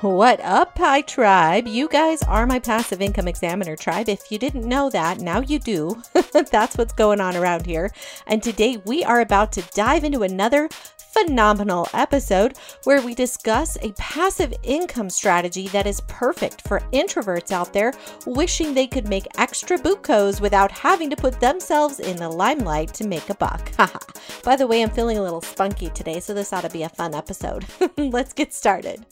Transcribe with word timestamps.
What 0.00 0.40
up, 0.40 0.76
Pi 0.76 1.02
Tribe? 1.02 1.66
You 1.66 1.86
guys 1.86 2.22
are 2.22 2.46
my 2.46 2.58
passive 2.58 3.02
income 3.02 3.28
examiner 3.28 3.76
tribe. 3.76 4.08
If 4.08 4.32
you 4.32 4.38
didn't 4.38 4.66
know 4.66 4.88
that, 4.88 5.20
now 5.20 5.40
you 5.42 5.58
do. 5.58 6.02
That's 6.32 6.78
what's 6.78 6.94
going 6.94 7.20
on 7.20 7.36
around 7.36 7.66
here. 7.66 7.90
And 8.26 8.42
today 8.42 8.78
we 8.86 9.04
are 9.04 9.20
about 9.20 9.52
to 9.52 9.62
dive 9.74 10.04
into 10.04 10.22
another 10.22 10.70
phenomenal 10.96 11.86
episode 11.92 12.56
where 12.84 13.02
we 13.02 13.14
discuss 13.14 13.76
a 13.82 13.92
passive 13.98 14.54
income 14.62 15.10
strategy 15.10 15.68
that 15.68 15.86
is 15.86 16.00
perfect 16.08 16.66
for 16.66 16.80
introverts 16.94 17.52
out 17.52 17.74
there 17.74 17.92
wishing 18.24 18.72
they 18.72 18.86
could 18.86 19.06
make 19.06 19.26
extra 19.36 19.76
bucos 19.76 20.40
without 20.40 20.72
having 20.72 21.10
to 21.10 21.16
put 21.16 21.38
themselves 21.40 22.00
in 22.00 22.16
the 22.16 22.28
limelight 22.28 22.94
to 22.94 23.06
make 23.06 23.28
a 23.28 23.34
buck. 23.34 23.70
By 24.44 24.56
the 24.56 24.66
way, 24.66 24.82
I'm 24.82 24.88
feeling 24.88 25.18
a 25.18 25.22
little 25.22 25.42
spunky 25.42 25.90
today, 25.90 26.20
so 26.20 26.32
this 26.32 26.54
ought 26.54 26.62
to 26.62 26.70
be 26.70 26.84
a 26.84 26.88
fun 26.88 27.14
episode. 27.14 27.66
Let's 27.98 28.32
get 28.32 28.54
started. 28.54 29.04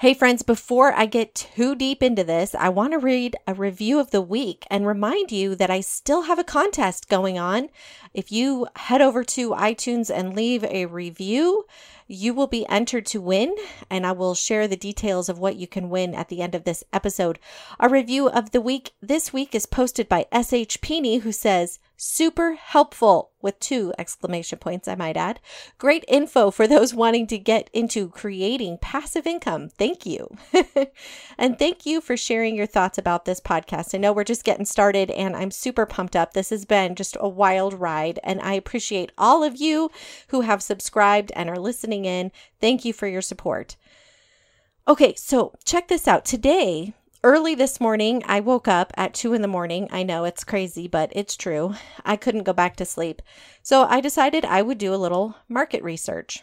Hey, 0.00 0.14
friends, 0.14 0.44
before 0.44 0.92
I 0.92 1.06
get 1.06 1.34
too 1.34 1.74
deep 1.74 2.04
into 2.04 2.22
this, 2.22 2.54
I 2.54 2.68
want 2.68 2.92
to 2.92 3.00
read 3.00 3.34
a 3.48 3.54
review 3.54 3.98
of 3.98 4.12
the 4.12 4.22
week 4.22 4.64
and 4.70 4.86
remind 4.86 5.32
you 5.32 5.56
that 5.56 5.70
I 5.70 5.80
still 5.80 6.22
have 6.22 6.38
a 6.38 6.44
contest 6.44 7.08
going 7.08 7.36
on. 7.36 7.68
If 8.14 8.30
you 8.30 8.68
head 8.76 9.02
over 9.02 9.24
to 9.24 9.50
iTunes 9.50 10.08
and 10.08 10.36
leave 10.36 10.62
a 10.62 10.86
review, 10.86 11.66
you 12.06 12.32
will 12.32 12.46
be 12.46 12.64
entered 12.68 13.06
to 13.06 13.20
win, 13.20 13.56
and 13.90 14.06
I 14.06 14.12
will 14.12 14.36
share 14.36 14.68
the 14.68 14.76
details 14.76 15.28
of 15.28 15.40
what 15.40 15.56
you 15.56 15.66
can 15.66 15.90
win 15.90 16.14
at 16.14 16.28
the 16.28 16.42
end 16.42 16.54
of 16.54 16.62
this 16.62 16.84
episode. 16.92 17.40
A 17.80 17.88
review 17.88 18.28
of 18.28 18.52
the 18.52 18.60
week 18.60 18.92
this 19.02 19.32
week 19.32 19.52
is 19.52 19.66
posted 19.66 20.08
by 20.08 20.26
S.H. 20.30 20.80
Peeney, 20.80 21.22
who 21.22 21.32
says, 21.32 21.80
Super 22.00 22.54
helpful 22.54 23.32
with 23.42 23.58
two 23.58 23.92
exclamation 23.98 24.60
points, 24.60 24.86
I 24.86 24.94
might 24.94 25.16
add. 25.16 25.40
Great 25.78 26.04
info 26.06 26.52
for 26.52 26.68
those 26.68 26.94
wanting 26.94 27.26
to 27.26 27.38
get 27.38 27.68
into 27.72 28.08
creating 28.10 28.78
passive 28.80 29.26
income. 29.26 29.68
Thank 29.68 30.06
you. 30.06 30.28
and 31.38 31.58
thank 31.58 31.84
you 31.84 32.00
for 32.00 32.16
sharing 32.16 32.54
your 32.54 32.66
thoughts 32.66 32.98
about 32.98 33.24
this 33.24 33.40
podcast. 33.40 33.96
I 33.96 33.98
know 33.98 34.12
we're 34.12 34.22
just 34.22 34.44
getting 34.44 34.64
started 34.64 35.10
and 35.10 35.34
I'm 35.34 35.50
super 35.50 35.86
pumped 35.86 36.14
up. 36.14 36.34
This 36.34 36.50
has 36.50 36.64
been 36.64 36.94
just 36.94 37.16
a 37.18 37.28
wild 37.28 37.74
ride, 37.74 38.20
and 38.22 38.40
I 38.42 38.52
appreciate 38.52 39.10
all 39.18 39.42
of 39.42 39.56
you 39.56 39.90
who 40.28 40.42
have 40.42 40.62
subscribed 40.62 41.32
and 41.34 41.50
are 41.50 41.58
listening 41.58 42.04
in. 42.04 42.30
Thank 42.60 42.84
you 42.84 42.92
for 42.92 43.08
your 43.08 43.22
support. 43.22 43.74
Okay, 44.86 45.14
so 45.16 45.52
check 45.64 45.88
this 45.88 46.06
out. 46.06 46.24
Today, 46.24 46.94
early 47.22 47.54
this 47.54 47.80
morning, 47.80 48.22
I 48.26 48.40
woke 48.40 48.68
up 48.68 48.92
at 48.96 49.14
two 49.14 49.32
in 49.34 49.42
the 49.42 49.48
morning. 49.48 49.88
I 49.90 50.02
know 50.02 50.24
it's 50.24 50.44
crazy, 50.44 50.88
but 50.88 51.10
it's 51.14 51.36
true. 51.36 51.74
I 52.04 52.16
couldn't 52.16 52.44
go 52.44 52.52
back 52.52 52.76
to 52.76 52.84
sleep. 52.84 53.22
So 53.62 53.84
I 53.84 54.00
decided 54.00 54.44
I 54.44 54.62
would 54.62 54.78
do 54.78 54.94
a 54.94 54.96
little 54.96 55.36
market 55.48 55.82
research. 55.82 56.42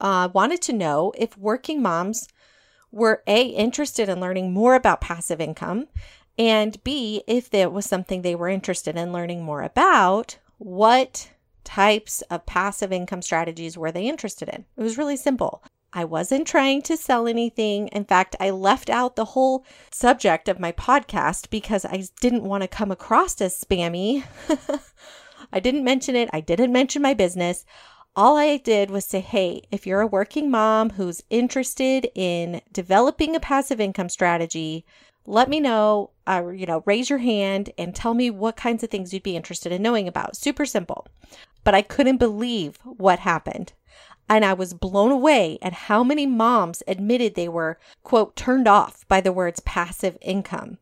I 0.00 0.24
uh, 0.24 0.28
wanted 0.28 0.60
to 0.62 0.72
know 0.72 1.12
if 1.16 1.38
working 1.38 1.80
moms 1.80 2.28
were 2.90 3.22
A, 3.26 3.42
interested 3.42 4.08
in 4.08 4.20
learning 4.20 4.52
more 4.52 4.74
about 4.74 5.00
passive 5.00 5.40
income, 5.40 5.86
and 6.38 6.82
B, 6.82 7.22
if 7.26 7.50
there 7.50 7.70
was 7.70 7.86
something 7.86 8.22
they 8.22 8.34
were 8.34 8.48
interested 8.48 8.96
in 8.96 9.12
learning 9.12 9.42
more 9.42 9.62
about, 9.62 10.38
what 10.58 11.30
types 11.64 12.22
of 12.22 12.46
passive 12.46 12.92
income 12.92 13.22
strategies 13.22 13.78
were 13.78 13.92
they 13.92 14.08
interested 14.08 14.48
in? 14.48 14.64
It 14.76 14.82
was 14.82 14.98
really 14.98 15.16
simple. 15.16 15.62
I 15.94 16.04
wasn't 16.04 16.46
trying 16.46 16.82
to 16.82 16.96
sell 16.96 17.26
anything. 17.26 17.88
In 17.88 18.04
fact, 18.04 18.34
I 18.40 18.50
left 18.50 18.88
out 18.88 19.14
the 19.14 19.26
whole 19.26 19.64
subject 19.90 20.48
of 20.48 20.58
my 20.58 20.72
podcast 20.72 21.50
because 21.50 21.84
I 21.84 22.04
didn't 22.20 22.44
want 22.44 22.62
to 22.62 22.68
come 22.68 22.90
across 22.90 23.40
as 23.40 23.62
spammy. 23.62 24.24
I 25.52 25.60
didn't 25.60 25.84
mention 25.84 26.16
it. 26.16 26.30
I 26.32 26.40
didn't 26.40 26.72
mention 26.72 27.02
my 27.02 27.12
business. 27.12 27.66
All 28.16 28.36
I 28.36 28.56
did 28.56 28.90
was 28.90 29.04
say, 29.04 29.20
hey, 29.20 29.62
if 29.70 29.86
you're 29.86 30.00
a 30.00 30.06
working 30.06 30.50
mom 30.50 30.90
who's 30.90 31.22
interested 31.30 32.08
in 32.14 32.62
developing 32.72 33.36
a 33.36 33.40
passive 33.40 33.80
income 33.80 34.08
strategy, 34.08 34.86
let 35.26 35.48
me 35.48 35.60
know, 35.60 36.10
uh, 36.26 36.48
you 36.48 36.66
know, 36.66 36.82
raise 36.86 37.10
your 37.10 37.20
hand 37.20 37.70
and 37.78 37.94
tell 37.94 38.14
me 38.14 38.30
what 38.30 38.56
kinds 38.56 38.82
of 38.82 38.90
things 38.90 39.12
you'd 39.12 39.22
be 39.22 39.36
interested 39.36 39.72
in 39.72 39.82
knowing 39.82 40.08
about. 40.08 40.36
Super 40.36 40.66
simple. 40.66 41.06
But 41.64 41.74
I 41.74 41.82
couldn't 41.82 42.16
believe 42.16 42.78
what 42.82 43.20
happened. 43.20 43.72
And 44.32 44.46
I 44.46 44.54
was 44.54 44.72
blown 44.72 45.10
away 45.10 45.58
at 45.60 45.74
how 45.74 46.02
many 46.02 46.24
moms 46.24 46.82
admitted 46.88 47.34
they 47.34 47.50
were, 47.50 47.78
quote, 48.02 48.34
turned 48.34 48.66
off 48.66 49.06
by 49.06 49.20
the 49.20 49.30
words 49.30 49.60
passive 49.60 50.16
income. 50.22 50.78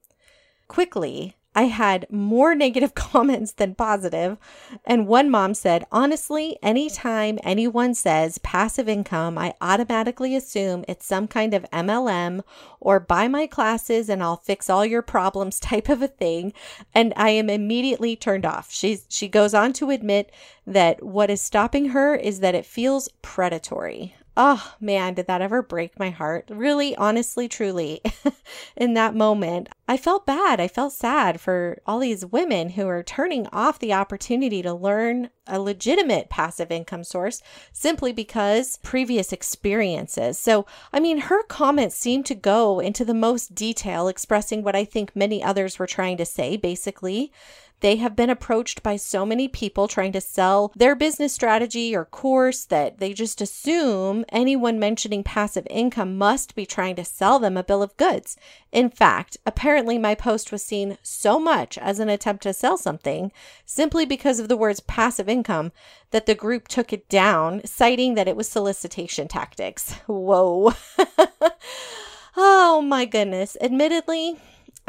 Quickly, 0.68 1.34
I 1.54 1.64
had 1.64 2.06
more 2.10 2.54
negative 2.54 2.94
comments 2.94 3.52
than 3.52 3.74
positive. 3.74 4.38
And 4.84 5.06
one 5.06 5.30
mom 5.30 5.54
said, 5.54 5.84
honestly, 5.90 6.58
anytime 6.62 7.38
anyone 7.42 7.94
says 7.94 8.38
passive 8.38 8.88
income, 8.88 9.36
I 9.36 9.54
automatically 9.60 10.36
assume 10.36 10.84
it's 10.86 11.06
some 11.06 11.26
kind 11.26 11.52
of 11.52 11.68
MLM 11.72 12.42
or 12.78 13.00
buy 13.00 13.26
my 13.28 13.46
classes 13.46 14.08
and 14.08 14.22
I'll 14.22 14.36
fix 14.36 14.70
all 14.70 14.86
your 14.86 15.02
problems 15.02 15.58
type 15.60 15.88
of 15.88 16.02
a 16.02 16.08
thing. 16.08 16.52
And 16.94 17.12
I 17.16 17.30
am 17.30 17.50
immediately 17.50 18.16
turned 18.16 18.46
off. 18.46 18.72
She's, 18.72 19.06
she 19.08 19.28
goes 19.28 19.54
on 19.54 19.72
to 19.74 19.90
admit 19.90 20.30
that 20.66 21.02
what 21.02 21.30
is 21.30 21.42
stopping 21.42 21.90
her 21.90 22.14
is 22.14 22.40
that 22.40 22.54
it 22.54 22.64
feels 22.64 23.08
predatory. 23.22 24.14
Oh 24.36 24.74
man, 24.80 25.14
did 25.14 25.26
that 25.26 25.42
ever 25.42 25.60
break 25.60 25.98
my 25.98 26.10
heart? 26.10 26.48
Really, 26.50 26.94
honestly, 26.96 27.48
truly, 27.48 28.00
in 28.76 28.94
that 28.94 29.14
moment, 29.14 29.68
I 29.88 29.96
felt 29.96 30.24
bad. 30.24 30.60
I 30.60 30.68
felt 30.68 30.92
sad 30.92 31.40
for 31.40 31.82
all 31.84 31.98
these 31.98 32.24
women 32.24 32.70
who 32.70 32.86
are 32.86 33.02
turning 33.02 33.48
off 33.48 33.80
the 33.80 33.92
opportunity 33.92 34.62
to 34.62 34.72
learn 34.72 35.30
a 35.48 35.58
legitimate 35.58 36.30
passive 36.30 36.70
income 36.70 37.02
source 37.02 37.42
simply 37.72 38.12
because 38.12 38.78
previous 38.84 39.32
experiences. 39.32 40.38
So, 40.38 40.64
I 40.92 41.00
mean, 41.00 41.22
her 41.22 41.42
comments 41.42 41.96
seem 41.96 42.22
to 42.24 42.34
go 42.36 42.78
into 42.78 43.04
the 43.04 43.14
most 43.14 43.54
detail, 43.54 44.06
expressing 44.06 44.62
what 44.62 44.76
I 44.76 44.84
think 44.84 45.16
many 45.16 45.42
others 45.42 45.78
were 45.78 45.88
trying 45.88 46.16
to 46.18 46.24
say 46.24 46.56
basically 46.56 47.32
they 47.80 47.96
have 47.96 48.14
been 48.14 48.30
approached 48.30 48.82
by 48.82 48.96
so 48.96 49.26
many 49.26 49.48
people 49.48 49.88
trying 49.88 50.12
to 50.12 50.20
sell 50.20 50.72
their 50.76 50.94
business 50.94 51.32
strategy 51.32 51.94
or 51.94 52.04
course 52.04 52.64
that 52.66 52.98
they 52.98 53.12
just 53.12 53.40
assume 53.40 54.24
anyone 54.28 54.78
mentioning 54.78 55.24
passive 55.24 55.66
income 55.70 56.16
must 56.16 56.54
be 56.54 56.66
trying 56.66 56.96
to 56.96 57.04
sell 57.04 57.38
them 57.38 57.56
a 57.56 57.64
bill 57.64 57.82
of 57.82 57.96
goods. 57.96 58.36
In 58.72 58.90
fact, 58.90 59.36
apparently 59.44 59.98
my 59.98 60.14
post 60.14 60.52
was 60.52 60.62
seen 60.62 60.98
so 61.02 61.38
much 61.38 61.78
as 61.78 61.98
an 61.98 62.08
attempt 62.08 62.42
to 62.44 62.52
sell 62.52 62.76
something 62.76 63.32
simply 63.64 64.04
because 64.04 64.38
of 64.38 64.48
the 64.48 64.56
words 64.56 64.80
passive 64.80 65.28
income 65.28 65.72
that 66.10 66.26
the 66.26 66.34
group 66.34 66.68
took 66.68 66.92
it 66.92 67.08
down, 67.08 67.62
citing 67.64 68.14
that 68.14 68.28
it 68.28 68.36
was 68.36 68.48
solicitation 68.48 69.28
tactics. 69.28 69.92
Whoa. 70.06 70.74
oh 72.36 72.82
my 72.82 73.04
goodness. 73.04 73.56
Admittedly, 73.60 74.36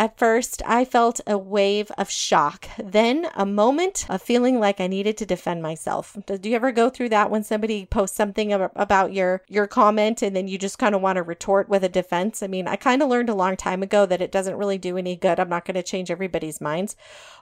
at 0.02 0.18
first, 0.18 0.64
I 0.66 0.84
felt 0.84 1.22
a 1.28 1.38
wave 1.38 1.92
of 1.96 2.10
shock, 2.10 2.68
then 2.84 3.28
a 3.36 3.46
moment 3.46 4.08
of 4.10 4.20
feeling 4.20 4.60
like 4.60 4.82
I 4.82 4.88
needed 4.88 5.16
to 5.18 5.28
defend 5.28 5.62
myself. 5.62 6.18
Do 6.26 6.50
you 6.50 6.56
ever 6.56 6.72
go 6.72 6.90
through 6.90 7.10
that 7.10 7.30
when 7.30 7.44
somebody 7.44 7.86
posts 7.86 8.18
something 8.18 8.52
about 8.52 9.14
your 9.14 9.44
your 9.48 9.68
comment 9.68 10.24
and 10.24 10.36
then 10.36 10.48
you 10.48 10.58
just 10.58 10.80
kind 10.80 10.96
of 10.96 11.02
want 11.02 11.18
to 11.18 11.22
retort 11.22 11.70
with 11.70 11.84
a 11.84 11.90
defense? 11.90 12.42
I 12.42 12.48
mean, 12.48 12.68
I 12.68 12.78
kind 12.78 13.04
of 13.04 13.10
learned 13.10 13.30
a 13.30 13.36
long 13.36 13.56
time 13.56 13.84
ago 13.84 14.08
that 14.08 14.24
it 14.24 14.32
doesn't 14.32 14.58
really 14.58 14.80
do 14.80 14.98
any 14.98 15.16
good. 15.16 15.40
I'm 15.40 15.50
not 15.50 15.66
going 15.66 15.76
to 15.76 15.84
change 15.84 16.10
everybody's 16.10 16.60
minds. 16.60 16.96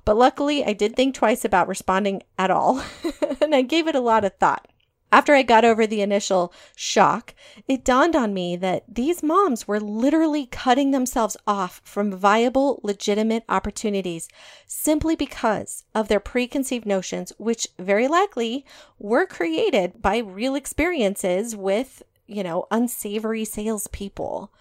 But 0.04 0.18
luckily, 0.18 0.66
I 0.66 0.74
did 0.74 0.98
think 0.98 1.16
twice 1.16 1.46
about 1.46 1.70
responding 1.70 2.24
at 2.38 2.52
all, 2.52 2.84
and 3.42 3.56
I 3.56 3.62
gave 3.62 3.88
it 3.88 3.96
a 3.96 4.02
lot 4.02 4.26
of 4.26 4.36
thought. 4.36 4.68
After 5.12 5.34
I 5.34 5.42
got 5.42 5.66
over 5.66 5.88
the 5.88 6.02
initial 6.02 6.54
shock, 6.76 7.34
it 7.68 7.84
dawned 7.84 8.16
on 8.16 8.32
me 8.32 8.56
that 8.58 8.84
these 8.88 9.24
moms 9.24 9.68
were 9.68 9.80
literally 9.80 10.46
cutting 10.46 10.92
themselves 10.92 11.36
off 11.48 11.82
from 11.84 12.16
viable, 12.16 12.80
legitimate 12.84 13.44
opportunities 13.50 14.28
simply 14.68 15.16
because 15.16 15.84
of 15.96 16.10
their 16.10 16.20
preconceived 16.20 16.86
notions, 16.86 17.34
which 17.40 17.68
very 17.80 18.08
likely 18.08 18.66
were 19.00 19.26
created 19.26 20.00
by 20.00 20.18
real 20.18 20.54
experiences 20.54 21.56
with, 21.56 22.04
you 22.28 22.44
know, 22.44 22.68
unsavory 22.70 23.46
salespeople. 23.46 24.54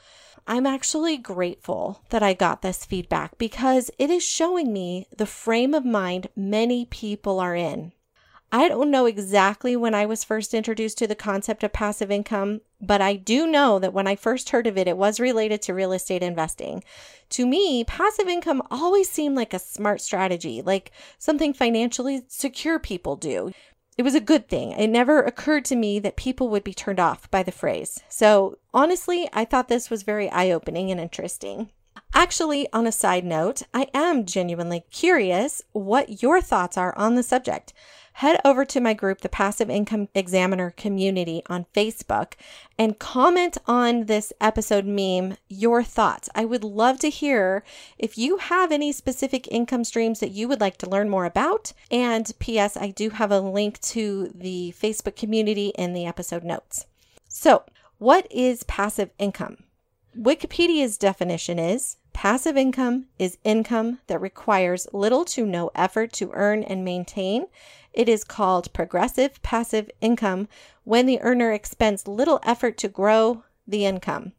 I'm 0.46 0.66
actually 0.66 1.18
grateful 1.18 2.00
that 2.08 2.22
I 2.22 2.32
got 2.32 2.62
this 2.62 2.86
feedback 2.86 3.36
because 3.36 3.90
it 3.98 4.08
is 4.08 4.24
showing 4.24 4.72
me 4.72 5.06
the 5.14 5.26
frame 5.26 5.74
of 5.74 5.84
mind 5.84 6.28
many 6.34 6.86
people 6.86 7.38
are 7.38 7.54
in 7.54 7.92
I 8.50 8.68
don't 8.68 8.90
know 8.90 9.04
exactly 9.04 9.76
when 9.76 9.94
I 9.94 10.06
was 10.06 10.24
first 10.24 10.54
introduced 10.54 10.96
to 10.98 11.06
the 11.06 11.14
concept 11.14 11.62
of 11.62 11.72
passive 11.72 12.10
income, 12.10 12.62
but 12.80 13.02
I 13.02 13.14
do 13.14 13.46
know 13.46 13.78
that 13.78 13.92
when 13.92 14.06
I 14.06 14.16
first 14.16 14.48
heard 14.50 14.66
of 14.66 14.78
it, 14.78 14.88
it 14.88 14.96
was 14.96 15.20
related 15.20 15.60
to 15.62 15.74
real 15.74 15.92
estate 15.92 16.22
investing. 16.22 16.82
To 17.30 17.46
me, 17.46 17.84
passive 17.84 18.26
income 18.26 18.62
always 18.70 19.10
seemed 19.10 19.36
like 19.36 19.52
a 19.52 19.58
smart 19.58 20.00
strategy, 20.00 20.62
like 20.62 20.92
something 21.18 21.52
financially 21.52 22.22
secure 22.28 22.78
people 22.78 23.16
do. 23.16 23.52
It 23.98 24.02
was 24.02 24.14
a 24.14 24.20
good 24.20 24.48
thing. 24.48 24.72
It 24.72 24.88
never 24.88 25.20
occurred 25.20 25.66
to 25.66 25.76
me 25.76 25.98
that 25.98 26.16
people 26.16 26.48
would 26.48 26.64
be 26.64 26.72
turned 26.72 27.00
off 27.00 27.30
by 27.30 27.42
the 27.42 27.52
phrase. 27.52 28.00
So, 28.08 28.56
honestly, 28.72 29.28
I 29.32 29.44
thought 29.44 29.68
this 29.68 29.90
was 29.90 30.04
very 30.04 30.30
eye 30.30 30.52
opening 30.52 30.90
and 30.90 31.00
interesting. 31.00 31.68
Actually, 32.14 32.72
on 32.72 32.86
a 32.86 32.92
side 32.92 33.24
note, 33.24 33.62
I 33.74 33.88
am 33.92 34.24
genuinely 34.24 34.84
curious 34.90 35.62
what 35.72 36.22
your 36.22 36.40
thoughts 36.40 36.78
are 36.78 36.96
on 36.96 37.16
the 37.16 37.22
subject. 37.22 37.74
Head 38.18 38.40
over 38.44 38.64
to 38.64 38.80
my 38.80 38.92
group, 38.94 39.20
the 39.20 39.28
Passive 39.28 39.70
Income 39.70 40.08
Examiner 40.12 40.72
Community 40.72 41.40
on 41.46 41.66
Facebook, 41.72 42.32
and 42.76 42.98
comment 42.98 43.58
on 43.64 44.06
this 44.06 44.32
episode 44.40 44.84
meme 44.84 45.36
your 45.48 45.84
thoughts. 45.84 46.28
I 46.34 46.44
would 46.44 46.64
love 46.64 46.98
to 46.98 47.10
hear 47.10 47.62
if 47.96 48.18
you 48.18 48.38
have 48.38 48.72
any 48.72 48.90
specific 48.90 49.46
income 49.52 49.84
streams 49.84 50.18
that 50.18 50.32
you 50.32 50.48
would 50.48 50.60
like 50.60 50.78
to 50.78 50.90
learn 50.90 51.08
more 51.08 51.26
about. 51.26 51.72
And 51.92 52.28
P.S., 52.40 52.76
I 52.76 52.90
do 52.90 53.10
have 53.10 53.30
a 53.30 53.38
link 53.38 53.80
to 53.82 54.32
the 54.34 54.74
Facebook 54.76 55.14
community 55.14 55.68
in 55.78 55.92
the 55.92 56.04
episode 56.04 56.42
notes. 56.42 56.86
So, 57.28 57.62
what 57.98 58.26
is 58.32 58.64
passive 58.64 59.10
income? 59.20 59.58
Wikipedia's 60.18 60.98
definition 60.98 61.60
is 61.60 61.98
Passive 62.18 62.56
income 62.56 63.06
is 63.16 63.38
income 63.44 64.00
that 64.08 64.20
requires 64.20 64.88
little 64.92 65.24
to 65.26 65.46
no 65.46 65.70
effort 65.76 66.12
to 66.14 66.32
earn 66.32 66.64
and 66.64 66.84
maintain. 66.84 67.46
It 67.92 68.08
is 68.08 68.24
called 68.24 68.72
progressive 68.72 69.40
passive 69.44 69.88
income 70.00 70.48
when 70.82 71.06
the 71.06 71.20
earner 71.20 71.52
expends 71.52 72.08
little 72.08 72.40
effort 72.42 72.76
to 72.78 72.88
grow 72.88 73.44
the 73.68 73.84
income. 73.84 74.32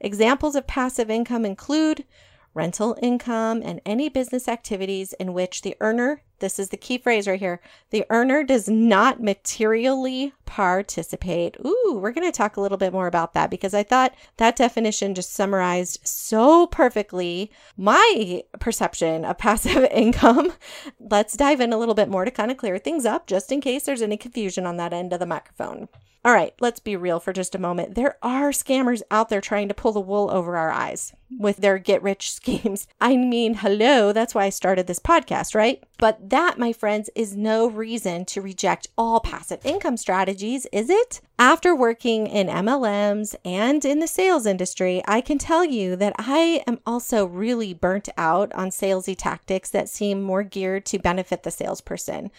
Examples 0.00 0.56
of 0.56 0.66
passive 0.66 1.08
income 1.08 1.44
include 1.44 2.04
rental 2.52 2.98
income, 3.00 3.62
and 3.64 3.80
any 3.86 4.08
business 4.08 4.48
activities 4.48 5.12
in 5.12 5.32
which 5.32 5.62
the 5.62 5.76
earner, 5.80 6.22
this 6.40 6.58
is 6.58 6.70
the 6.70 6.76
key 6.76 6.98
phrase 6.98 7.28
right 7.28 7.38
here, 7.38 7.60
the 7.90 8.04
earner 8.10 8.42
does 8.42 8.68
not 8.68 9.22
materially 9.22 10.32
participate. 10.44 11.56
Ooh, 11.64 11.98
we're 12.02 12.10
going 12.10 12.26
to 12.26 12.36
talk 12.36 12.56
a 12.56 12.60
little 12.60 12.78
bit 12.78 12.92
more 12.92 13.06
about 13.06 13.34
that 13.34 13.50
because 13.50 13.72
I 13.72 13.82
thought 13.82 14.14
that 14.36 14.56
definition 14.56 15.14
just 15.14 15.32
summarized 15.32 16.00
so 16.02 16.66
perfectly 16.66 17.50
my 17.76 18.42
perception 18.58 19.24
of 19.24 19.38
passive 19.38 19.84
income. 19.92 20.52
Let's 20.98 21.36
dive 21.36 21.60
in 21.60 21.72
a 21.72 21.78
little 21.78 21.94
bit 21.94 22.08
more 22.08 22.24
to 22.24 22.30
kind 22.30 22.50
of 22.50 22.56
clear 22.56 22.78
things 22.78 23.06
up 23.06 23.26
just 23.26 23.52
in 23.52 23.60
case 23.60 23.84
there's 23.84 24.02
any 24.02 24.16
confusion 24.16 24.66
on 24.66 24.76
that 24.78 24.92
end 24.92 25.12
of 25.12 25.20
the 25.20 25.26
microphone. 25.26 25.88
All 26.22 26.34
right, 26.34 26.52
let's 26.60 26.80
be 26.80 26.96
real 26.96 27.18
for 27.18 27.32
just 27.32 27.54
a 27.54 27.58
moment. 27.58 27.94
There 27.94 28.18
are 28.22 28.50
scammers 28.50 29.00
out 29.10 29.30
there 29.30 29.40
trying 29.40 29.68
to 29.68 29.74
pull 29.74 29.92
the 29.92 30.00
wool 30.00 30.30
over 30.30 30.54
our 30.54 30.70
eyes 30.70 31.14
with 31.30 31.56
their 31.58 31.78
get 31.78 32.02
rich 32.02 32.30
schemes. 32.34 32.86
I 33.00 33.16
mean, 33.16 33.54
hello, 33.54 34.12
that's 34.12 34.34
why 34.34 34.44
I 34.44 34.50
started 34.50 34.86
this 34.86 34.98
podcast, 34.98 35.54
right? 35.54 35.82
But 35.96 36.28
that, 36.28 36.58
my 36.58 36.74
friends, 36.74 37.08
is 37.14 37.34
no 37.34 37.70
reason 37.70 38.26
to 38.26 38.42
reject 38.42 38.88
all 38.98 39.20
passive 39.20 39.64
income 39.64 39.96
strategies, 39.96 40.66
is 40.72 40.90
it? 40.90 41.22
After 41.38 41.74
working 41.74 42.26
in 42.26 42.48
MLMs 42.48 43.34
and 43.42 43.82
in 43.82 44.00
the 44.00 44.06
sales 44.06 44.44
industry, 44.44 45.02
I 45.08 45.22
can 45.22 45.38
tell 45.38 45.64
you 45.64 45.96
that 45.96 46.16
I 46.18 46.62
am 46.66 46.80
also 46.84 47.24
really 47.24 47.72
burnt 47.72 48.10
out 48.18 48.52
on 48.52 48.68
salesy 48.68 49.16
tactics 49.16 49.70
that 49.70 49.88
seem 49.88 50.20
more 50.20 50.42
geared 50.42 50.84
to 50.86 50.98
benefit 50.98 51.44
the 51.44 51.50
salesperson. 51.50 52.30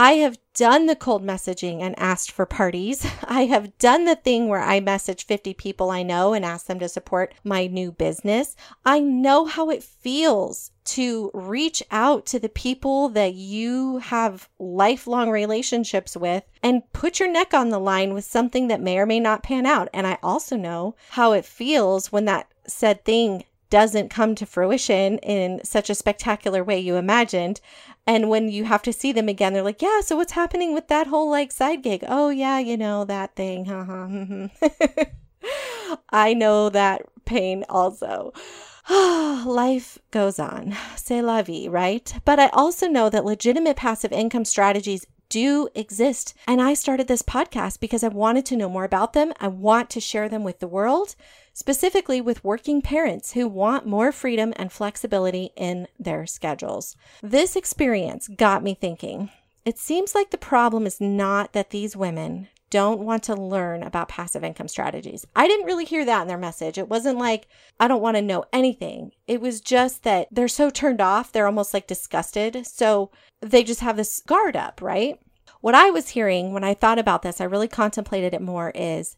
I 0.00 0.12
have 0.18 0.38
done 0.54 0.86
the 0.86 0.94
cold 0.94 1.24
messaging 1.24 1.82
and 1.82 1.98
asked 1.98 2.30
for 2.30 2.46
parties. 2.46 3.04
I 3.24 3.46
have 3.46 3.76
done 3.78 4.04
the 4.04 4.14
thing 4.14 4.46
where 4.46 4.62
I 4.62 4.78
message 4.78 5.26
50 5.26 5.54
people 5.54 5.90
I 5.90 6.04
know 6.04 6.34
and 6.34 6.44
ask 6.44 6.66
them 6.66 6.78
to 6.78 6.88
support 6.88 7.34
my 7.42 7.66
new 7.66 7.90
business. 7.90 8.54
I 8.86 9.00
know 9.00 9.46
how 9.46 9.70
it 9.70 9.82
feels 9.82 10.70
to 10.84 11.32
reach 11.34 11.82
out 11.90 12.26
to 12.26 12.38
the 12.38 12.48
people 12.48 13.08
that 13.08 13.34
you 13.34 13.98
have 13.98 14.48
lifelong 14.60 15.30
relationships 15.30 16.16
with 16.16 16.44
and 16.62 16.84
put 16.92 17.18
your 17.18 17.28
neck 17.28 17.52
on 17.52 17.70
the 17.70 17.80
line 17.80 18.14
with 18.14 18.24
something 18.24 18.68
that 18.68 18.80
may 18.80 18.98
or 18.98 19.06
may 19.06 19.18
not 19.18 19.42
pan 19.42 19.66
out. 19.66 19.88
And 19.92 20.06
I 20.06 20.18
also 20.22 20.54
know 20.54 20.94
how 21.10 21.32
it 21.32 21.44
feels 21.44 22.12
when 22.12 22.24
that 22.26 22.46
said 22.68 23.04
thing 23.04 23.42
doesn't 23.70 24.08
come 24.08 24.34
to 24.34 24.46
fruition 24.46 25.18
in 25.18 25.60
such 25.64 25.90
a 25.90 25.94
spectacular 25.94 26.64
way 26.64 26.78
you 26.78 26.96
imagined. 26.96 27.60
And 28.06 28.28
when 28.28 28.48
you 28.48 28.64
have 28.64 28.82
to 28.82 28.92
see 28.92 29.12
them 29.12 29.28
again, 29.28 29.52
they're 29.52 29.62
like, 29.62 29.82
yeah, 29.82 30.00
so 30.00 30.16
what's 30.16 30.32
happening 30.32 30.72
with 30.72 30.88
that 30.88 31.08
whole 31.08 31.30
like 31.30 31.52
side 31.52 31.82
gig? 31.82 32.04
Oh, 32.08 32.30
yeah, 32.30 32.58
you 32.58 32.76
know, 32.76 33.04
that 33.04 33.34
thing. 33.36 33.66
Hmm, 33.66 34.24
hmm. 34.24 34.46
I 36.10 36.34
know 36.34 36.68
that 36.70 37.02
pain 37.24 37.64
also. 37.68 38.32
Life 38.90 39.98
goes 40.10 40.38
on. 40.38 40.74
C'est 40.96 41.20
la 41.20 41.42
vie, 41.42 41.68
right? 41.68 42.14
But 42.24 42.38
I 42.38 42.48
also 42.48 42.88
know 42.88 43.10
that 43.10 43.24
legitimate 43.24 43.76
passive 43.76 44.12
income 44.12 44.46
strategies 44.46 45.06
do 45.28 45.68
exist. 45.74 46.34
And 46.46 46.62
I 46.62 46.72
started 46.74 47.06
this 47.06 47.22
podcast 47.22 47.80
because 47.80 48.02
I 48.02 48.08
wanted 48.08 48.46
to 48.46 48.56
know 48.56 48.68
more 48.68 48.84
about 48.84 49.12
them. 49.12 49.32
I 49.38 49.48
want 49.48 49.90
to 49.90 50.00
share 50.00 50.28
them 50.28 50.42
with 50.42 50.60
the 50.60 50.68
world 50.68 51.14
specifically 51.58 52.20
with 52.20 52.44
working 52.44 52.80
parents 52.80 53.32
who 53.32 53.48
want 53.48 53.84
more 53.84 54.12
freedom 54.12 54.52
and 54.54 54.70
flexibility 54.70 55.50
in 55.56 55.88
their 55.98 56.24
schedules. 56.24 56.94
This 57.20 57.56
experience 57.56 58.28
got 58.28 58.62
me 58.62 58.74
thinking. 58.74 59.30
It 59.64 59.76
seems 59.76 60.14
like 60.14 60.30
the 60.30 60.38
problem 60.38 60.86
is 60.86 61.00
not 61.00 61.54
that 61.54 61.70
these 61.70 61.96
women 61.96 62.46
don't 62.70 63.00
want 63.00 63.24
to 63.24 63.34
learn 63.34 63.82
about 63.82 64.08
passive 64.08 64.44
income 64.44 64.68
strategies. 64.68 65.26
I 65.34 65.48
didn't 65.48 65.66
really 65.66 65.84
hear 65.84 66.04
that 66.04 66.22
in 66.22 66.28
their 66.28 66.38
message. 66.38 66.78
It 66.78 66.88
wasn't 66.88 67.18
like, 67.18 67.48
I 67.80 67.88
don't 67.88 68.02
want 68.02 68.16
to 68.16 68.22
know 68.22 68.44
anything. 68.52 69.10
It 69.26 69.40
was 69.40 69.60
just 69.60 70.04
that 70.04 70.28
they're 70.30 70.46
so 70.46 70.70
turned 70.70 71.00
off, 71.00 71.32
they're 71.32 71.46
almost 71.46 71.74
like 71.74 71.88
disgusted. 71.88 72.68
So 72.68 73.10
they 73.40 73.64
just 73.64 73.80
have 73.80 73.96
this 73.96 74.20
guard 74.20 74.54
up, 74.54 74.80
right? 74.80 75.18
What 75.60 75.74
I 75.74 75.90
was 75.90 76.10
hearing 76.10 76.52
when 76.52 76.62
I 76.62 76.74
thought 76.74 77.00
about 77.00 77.22
this, 77.22 77.40
I 77.40 77.44
really 77.44 77.66
contemplated 77.66 78.32
it 78.32 78.42
more, 78.42 78.70
is 78.76 79.16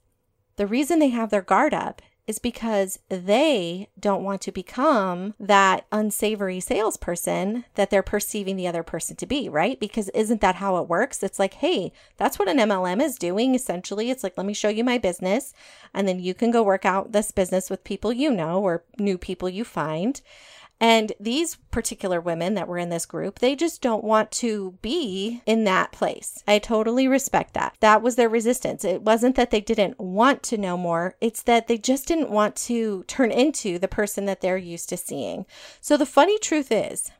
the 0.57 0.67
reason 0.67 1.01
they 1.01 1.11
have 1.11 1.29
their 1.29 1.43
guard 1.43 1.75
up 1.75 2.01
is 2.31 2.38
because 2.38 3.00
they 3.09 3.88
don't 3.99 4.23
want 4.23 4.41
to 4.41 4.53
become 4.53 5.35
that 5.41 5.85
unsavory 5.91 6.61
salesperson 6.61 7.65
that 7.75 7.91
they're 7.91 8.05
perceiving 8.05 8.55
the 8.55 8.69
other 8.69 8.85
person 8.85 9.17
to 9.17 9.27
be, 9.27 9.49
right? 9.49 9.81
Because 9.81 10.09
isn't 10.11 10.41
that 10.41 10.55
how 10.55 10.77
it 10.77 10.88
works? 10.88 11.25
It's 11.25 11.41
like, 11.41 11.55
hey, 11.55 11.93
that's 12.17 12.38
what 12.38 12.49
an 12.49 12.59
MLM 12.59 13.03
is 13.03 13.17
doing. 13.17 13.56
Essentially, 13.56 14.11
it's 14.11 14.23
like, 14.23 14.38
let 14.38 14.47
me 14.47 14.55
show 14.55 14.69
you 14.69 14.85
my 14.85 14.97
business, 14.97 15.53
and 15.93 16.06
then 16.06 16.21
you 16.21 16.32
can 16.32 16.53
go 16.53 16.62
work 16.62 16.85
out 16.85 17.11
this 17.11 17.32
business 17.32 17.69
with 17.69 17.82
people 17.82 18.12
you 18.12 18.31
know 18.31 18.62
or 18.62 18.85
new 18.97 19.19
people 19.19 19.49
you 19.49 19.65
find. 19.65 20.21
And 20.81 21.12
these 21.21 21.56
particular 21.71 22.21
women 22.21 22.55
that 22.55 22.67
were 22.67 22.79
in 22.79 22.88
this 22.88 23.05
group, 23.05 23.38
they 23.38 23.55
just 23.55 23.82
don't 23.82 24.03
want 24.03 24.31
to 24.32 24.79
be 24.81 25.43
in 25.44 25.65
that 25.65 25.93
place. 25.93 26.43
I 26.49 26.59
totally 26.59 27.06
respect 27.06 27.53
that. 27.53 27.77
That 27.81 28.00
was 28.00 28.17
their 28.17 28.31
resistance. 28.31 28.82
It 28.82 29.03
wasn't 29.03 29.37
that 29.37 29.50
they 29.50 29.61
didn't 29.61 30.00
want 30.00 30.43
to 30.44 30.56
know 30.56 30.79
more, 30.79 31.17
it's 31.21 31.43
that 31.43 31.69
they 31.69 31.77
just 31.77 32.09
didn't 32.09 32.31
want 32.31 32.56
to 32.56 33.05
turn 33.05 33.31
into 33.31 33.79
the 33.79 33.88
person 33.88 34.25
that 34.25 34.41
they're 34.41 34.56
used 34.56 34.88
to 34.88 34.97
seeing. 34.97 35.44
So 35.82 35.99
the 35.99 36.06
funny 36.06 36.38
truth 36.38 36.73
is, 36.73 37.11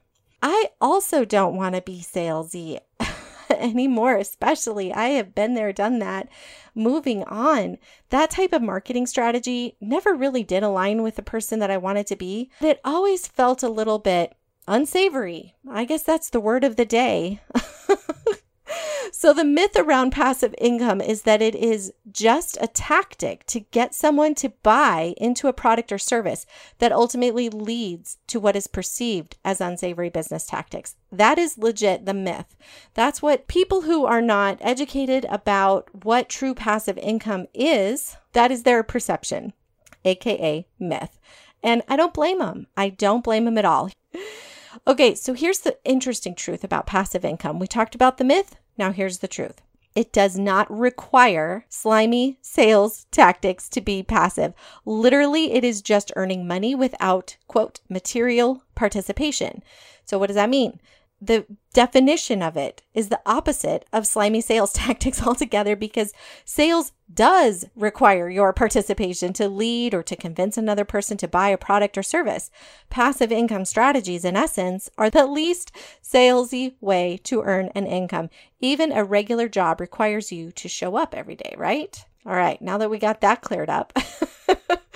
I 0.43 0.71
also 0.81 1.27
don't 1.27 1.55
want 1.55 1.75
to 1.75 1.83
be 1.83 2.01
salesy 2.01 2.79
anymore, 3.59 4.17
especially. 4.17 4.93
I 4.93 5.09
have 5.11 5.35
been 5.35 5.55
there, 5.55 5.73
done 5.73 5.99
that. 6.01 6.29
Moving 6.75 7.25
on, 7.25 7.79
that 8.11 8.31
type 8.31 8.53
of 8.53 8.63
marketing 8.63 9.07
strategy 9.07 9.77
never 9.81 10.15
really 10.15 10.43
did 10.43 10.63
align 10.63 11.03
with 11.03 11.17
the 11.17 11.23
person 11.23 11.59
that 11.59 11.71
I 11.71 11.77
wanted 11.77 12.07
to 12.09 12.17
be. 12.17 12.51
It 12.61 12.81
always 12.85 13.27
felt 13.27 13.63
a 13.63 13.69
little 13.69 13.99
bit 13.99 14.35
unsavory. 14.69 15.55
I 15.69 15.85
guess 15.85 16.03
that's 16.03 16.31
the 16.31 16.41
word 16.41 16.65
of 16.65 16.77
the 16.77 16.85
day. 16.85 17.41
So, 19.13 19.33
the 19.33 19.45
myth 19.45 19.77
around 19.77 20.13
passive 20.13 20.55
income 20.59 21.01
is 21.01 21.23
that 21.23 21.43
it 21.43 21.55
is 21.55 21.93
just 22.11 22.57
a 22.61 22.67
tactic 22.67 23.45
to 23.47 23.61
get 23.61 23.95
someone 23.95 24.35
to 24.37 24.51
buy 24.63 25.15
into 25.17 25.49
a 25.49 25.53
product 25.53 25.91
or 25.91 25.99
service 25.99 26.47
that 26.79 26.93
ultimately 26.93 27.49
leads 27.49 28.19
to 28.29 28.39
what 28.39 28.57
is 28.57 28.67
perceived 28.67 29.37
as 29.45 29.61
unsavory 29.61 30.11
business 30.11 30.47
tactics. 30.47 30.97
That 31.11 31.39
is 31.39 31.59
legit 31.59 32.07
the 32.07 32.15
myth. 32.15 32.57
That's 32.95 33.21
what 33.21 33.49
people 33.49 33.83
who 33.83 34.05
are 34.05 34.23
not 34.23 34.59
educated 34.61 35.27
about 35.29 36.05
what 36.05 36.29
true 36.29 36.55
passive 36.55 36.99
income 36.99 37.47
is, 37.53 38.17
that 38.33 38.51
is 38.51 38.63
their 38.63 38.83
perception, 38.83 39.53
aka 40.05 40.67
myth. 40.79 41.19
And 41.63 41.83
I 41.89 41.97
don't 41.97 42.15
blame 42.15 42.39
them. 42.39 42.69
I 42.77 42.91
don't 42.91 43.25
blame 43.25 43.45
them 43.45 43.59
at 43.59 43.65
all. 43.65 43.91
Okay, 44.87 45.15
so 45.15 45.35
here's 45.35 45.59
the 45.59 45.77
interesting 45.85 46.35
truth 46.35 46.63
about 46.63 46.87
passive 46.87 47.25
income. 47.25 47.59
We 47.59 47.67
talked 47.67 47.95
about 47.95 48.19
the 48.19 48.25
myth. 48.25 48.57
Now, 48.81 48.93
here's 48.93 49.19
the 49.19 49.29
truth 49.29 49.61
it 49.95 50.11
does 50.11 50.39
not 50.39 50.71
require 50.71 51.67
slimy 51.69 52.39
sales 52.41 53.05
tactics 53.11 53.69
to 53.69 53.83
be 53.83 54.03
passive. 54.03 54.55
Literally, 54.87 55.53
it 55.53 55.65
is 55.65 55.83
just 55.83 56.11
earning 56.17 56.49
money 56.49 56.75
without, 56.75 57.37
quote, 57.47 57.81
material 57.91 58.63
participation. 58.75 59.63
So, 60.07 60.19
what 60.19 60.29
does 60.29 60.37
that 60.37 60.49
mean? 60.49 60.81
The 61.21 61.47
definition 61.75 62.43
of 62.43 62.57
it 62.57 62.83
is 62.95 63.09
the 63.09 63.21
opposite 63.27 63.85
of 63.93 64.07
slimy 64.07 64.41
sales 64.41 64.73
tactics 64.75 65.23
altogether 65.23 65.77
because 65.77 66.13
sales 66.45 66.93
does 67.13 67.67
require 67.77 68.31
your 68.31 68.53
participation 68.53 69.33
to 69.35 69.49
lead 69.49 69.93
or 69.93 70.03
to 70.03 70.17
convince 70.17 70.57
another 70.57 70.85
person 70.85 71.17
to 71.19 71.29
buy 71.29 71.49
a 71.49 71.59
product 71.59 71.99
or 71.99 72.03
service. 72.03 72.51
Passive 72.89 73.33
income 73.33 73.65
strategies, 73.65 74.25
in 74.25 74.37
essence, 74.37 74.89
are 74.97 75.11
the 75.11 75.27
least 75.27 75.73
salesy 76.03 76.75
way 76.81 77.21
to 77.25 77.43
earn 77.43 77.71
an 77.75 77.87
income. 77.87 78.31
Even 78.61 78.93
a 78.93 79.05
regular 79.05 79.49
job 79.49 79.81
requires 79.81 80.33
you 80.33 80.53
to 80.53 80.69
show 80.69 80.97
up 80.97 81.15
every 81.15 81.35
day, 81.35 81.55
right? 81.59 82.05
All 82.25 82.35
right, 82.35 82.61
now 82.61 82.79
that 82.79 82.91
we 82.91 82.99
got 82.99 83.21
that 83.23 83.43
cleared 83.43 83.71
up. 83.71 83.93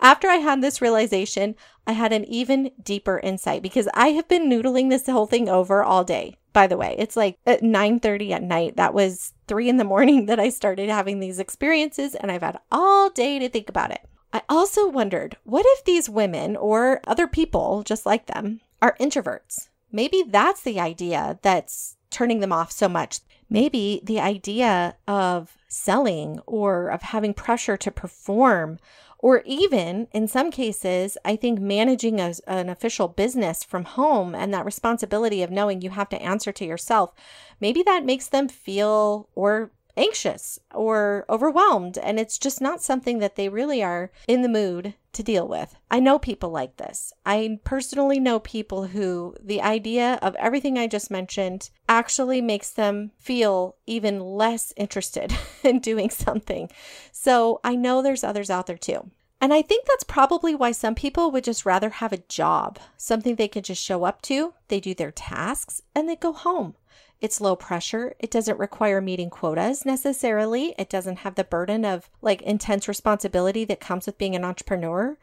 After 0.00 0.28
I 0.28 0.36
had 0.36 0.60
this 0.60 0.82
realization, 0.82 1.54
I 1.86 1.92
had 1.92 2.12
an 2.12 2.24
even 2.26 2.70
deeper 2.82 3.18
insight 3.18 3.62
because 3.62 3.88
I 3.94 4.08
have 4.08 4.28
been 4.28 4.48
noodling 4.50 4.90
this 4.90 5.06
whole 5.06 5.26
thing 5.26 5.48
over 5.48 5.82
all 5.82 6.04
day. 6.04 6.36
by 6.52 6.66
the 6.66 6.76
way. 6.78 6.94
It's 6.98 7.16
like 7.16 7.36
at 7.44 7.62
9:30 7.62 8.32
at 8.32 8.42
night. 8.42 8.76
That 8.76 8.94
was 8.94 9.34
3 9.46 9.68
in 9.68 9.76
the 9.76 9.84
morning 9.84 10.24
that 10.28 10.40
I 10.40 10.48
started 10.48 10.88
having 10.88 11.20
these 11.20 11.38
experiences 11.38 12.14
and 12.14 12.32
I've 12.32 12.40
had 12.40 12.58
all 12.72 13.10
day 13.10 13.38
to 13.38 13.48
think 13.50 13.68
about 13.68 13.90
it. 13.90 14.00
I 14.32 14.40
also 14.48 14.88
wondered, 14.88 15.36
what 15.44 15.66
if 15.68 15.84
these 15.84 16.08
women 16.08 16.56
or 16.56 17.00
other 17.06 17.26
people 17.26 17.82
just 17.84 18.06
like 18.06 18.26
them 18.26 18.60
are 18.80 18.96
introverts? 18.98 19.68
Maybe 19.92 20.24
that's 20.26 20.62
the 20.62 20.80
idea 20.80 21.38
that's 21.42 21.96
turning 22.10 22.40
them 22.40 22.52
off 22.52 22.72
so 22.72 22.88
much. 22.88 23.20
Maybe 23.50 24.00
the 24.02 24.20
idea 24.20 24.96
of 25.06 25.56
selling 25.68 26.40
or 26.46 26.88
of 26.88 27.02
having 27.02 27.34
pressure 27.34 27.76
to 27.76 27.90
perform 27.90 28.78
or 29.18 29.42
even 29.44 30.08
in 30.12 30.28
some 30.28 30.50
cases, 30.50 31.16
I 31.24 31.36
think 31.36 31.58
managing 31.58 32.20
a, 32.20 32.34
an 32.46 32.68
official 32.68 33.08
business 33.08 33.64
from 33.64 33.84
home 33.84 34.34
and 34.34 34.52
that 34.52 34.64
responsibility 34.64 35.42
of 35.42 35.50
knowing 35.50 35.80
you 35.80 35.90
have 35.90 36.08
to 36.10 36.22
answer 36.22 36.52
to 36.52 36.64
yourself, 36.64 37.14
maybe 37.60 37.82
that 37.82 38.04
makes 38.04 38.28
them 38.28 38.48
feel 38.48 39.28
or 39.34 39.70
anxious 39.96 40.58
or 40.74 41.24
overwhelmed. 41.28 41.98
And 41.98 42.18
it's 42.18 42.38
just 42.38 42.60
not 42.60 42.82
something 42.82 43.18
that 43.18 43.36
they 43.36 43.48
really 43.48 43.82
are 43.82 44.10
in 44.28 44.42
the 44.42 44.48
mood 44.48 44.94
to 45.12 45.22
deal 45.22 45.48
with. 45.48 45.76
I 45.90 46.00
know 46.00 46.18
people 46.18 46.50
like 46.50 46.76
this. 46.76 47.12
I 47.24 47.58
personally 47.64 48.20
know 48.20 48.38
people 48.38 48.88
who 48.88 49.34
the 49.42 49.62
idea 49.62 50.18
of 50.20 50.34
everything 50.36 50.78
I 50.78 50.86
just 50.86 51.10
mentioned 51.10 51.70
actually 51.88 52.42
makes 52.42 52.70
them 52.70 53.12
feel 53.18 53.76
even 53.86 54.20
less 54.20 54.72
interested 54.76 55.32
in 55.62 55.78
doing 55.78 56.10
something. 56.10 56.70
So 57.12 57.60
I 57.64 57.76
know 57.76 58.02
there's 58.02 58.24
others 58.24 58.50
out 58.50 58.66
there 58.66 58.76
too. 58.76 59.10
And 59.40 59.52
I 59.52 59.62
think 59.62 59.86
that's 59.86 60.04
probably 60.04 60.54
why 60.54 60.72
some 60.72 60.94
people 60.94 61.30
would 61.30 61.44
just 61.44 61.66
rather 61.66 61.90
have 61.90 62.12
a 62.12 62.22
job, 62.28 62.78
something 62.96 63.36
they 63.36 63.48
can 63.48 63.62
just 63.62 63.82
show 63.82 64.04
up 64.04 64.22
to, 64.22 64.54
they 64.68 64.80
do 64.80 64.94
their 64.94 65.10
tasks, 65.10 65.82
and 65.94 66.08
they 66.08 66.16
go 66.16 66.32
home. 66.32 66.74
It's 67.20 67.40
low 67.40 67.56
pressure. 67.56 68.14
It 68.18 68.30
doesn't 68.30 68.58
require 68.58 69.00
meeting 69.00 69.30
quotas 69.30 69.86
necessarily. 69.86 70.74
It 70.78 70.90
doesn't 70.90 71.20
have 71.20 71.34
the 71.34 71.44
burden 71.44 71.84
of 71.84 72.10
like 72.20 72.42
intense 72.42 72.88
responsibility 72.88 73.64
that 73.64 73.80
comes 73.80 74.06
with 74.06 74.18
being 74.18 74.36
an 74.36 74.44
entrepreneur. 74.44 75.16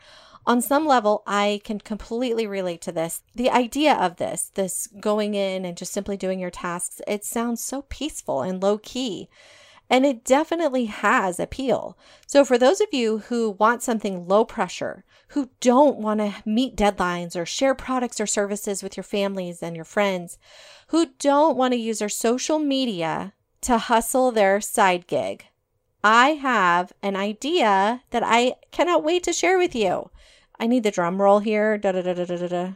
On 0.45 0.61
some 0.61 0.85
level, 0.85 1.23
I 1.25 1.61
can 1.63 1.79
completely 1.79 2.45
relate 2.45 2.81
to 2.81 2.91
this. 2.91 3.21
The 3.33 3.49
idea 3.49 3.93
of 3.93 4.17
this, 4.17 4.51
this 4.55 4.87
going 4.99 5.35
in 5.35 5.63
and 5.63 5.77
just 5.77 5.93
simply 5.93 6.17
doing 6.17 6.39
your 6.39 6.49
tasks, 6.49 6.99
it 7.07 7.23
sounds 7.23 7.63
so 7.63 7.83
peaceful 7.83 8.41
and 8.41 8.61
low 8.61 8.77
key. 8.77 9.29
And 9.89 10.05
it 10.05 10.23
definitely 10.23 10.85
has 10.85 11.39
appeal. 11.39 11.97
So, 12.25 12.43
for 12.45 12.57
those 12.57 12.81
of 12.81 12.87
you 12.91 13.19
who 13.19 13.51
want 13.51 13.83
something 13.83 14.27
low 14.27 14.45
pressure, 14.45 15.03
who 15.29 15.49
don't 15.59 15.97
want 15.97 16.19
to 16.19 16.33
meet 16.45 16.75
deadlines 16.75 17.35
or 17.35 17.45
share 17.45 17.75
products 17.75 18.19
or 18.19 18.25
services 18.25 18.81
with 18.81 18.97
your 18.97 19.03
families 19.03 19.61
and 19.61 19.75
your 19.75 19.85
friends, 19.85 20.37
who 20.87 21.07
don't 21.19 21.57
want 21.57 21.73
to 21.73 21.79
use 21.79 21.99
their 21.99 22.09
social 22.09 22.59
media 22.59 23.33
to 23.61 23.77
hustle 23.77 24.31
their 24.31 24.61
side 24.61 25.07
gig, 25.07 25.45
I 26.03 26.31
have 26.31 26.91
an 27.01 27.15
idea 27.15 28.03
that 28.09 28.23
I 28.25 28.55
cannot 28.71 29.03
wait 29.03 29.23
to 29.23 29.33
share 29.33 29.57
with 29.57 29.73
you. 29.73 30.09
I 30.59 30.67
need 30.67 30.83
the 30.83 30.91
drum 30.91 31.21
roll 31.21 31.39
here. 31.39 31.77
Da, 31.77 31.93
da, 31.93 32.01
da, 32.01 32.13
da, 32.13 32.25
da, 32.25 32.47
da. 32.47 32.71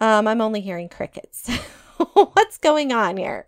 Um, 0.00 0.28
I'm 0.28 0.40
only 0.40 0.60
hearing 0.60 0.88
crickets. 0.88 1.48
What's 2.14 2.58
going 2.58 2.92
on 2.92 3.16
here? 3.16 3.46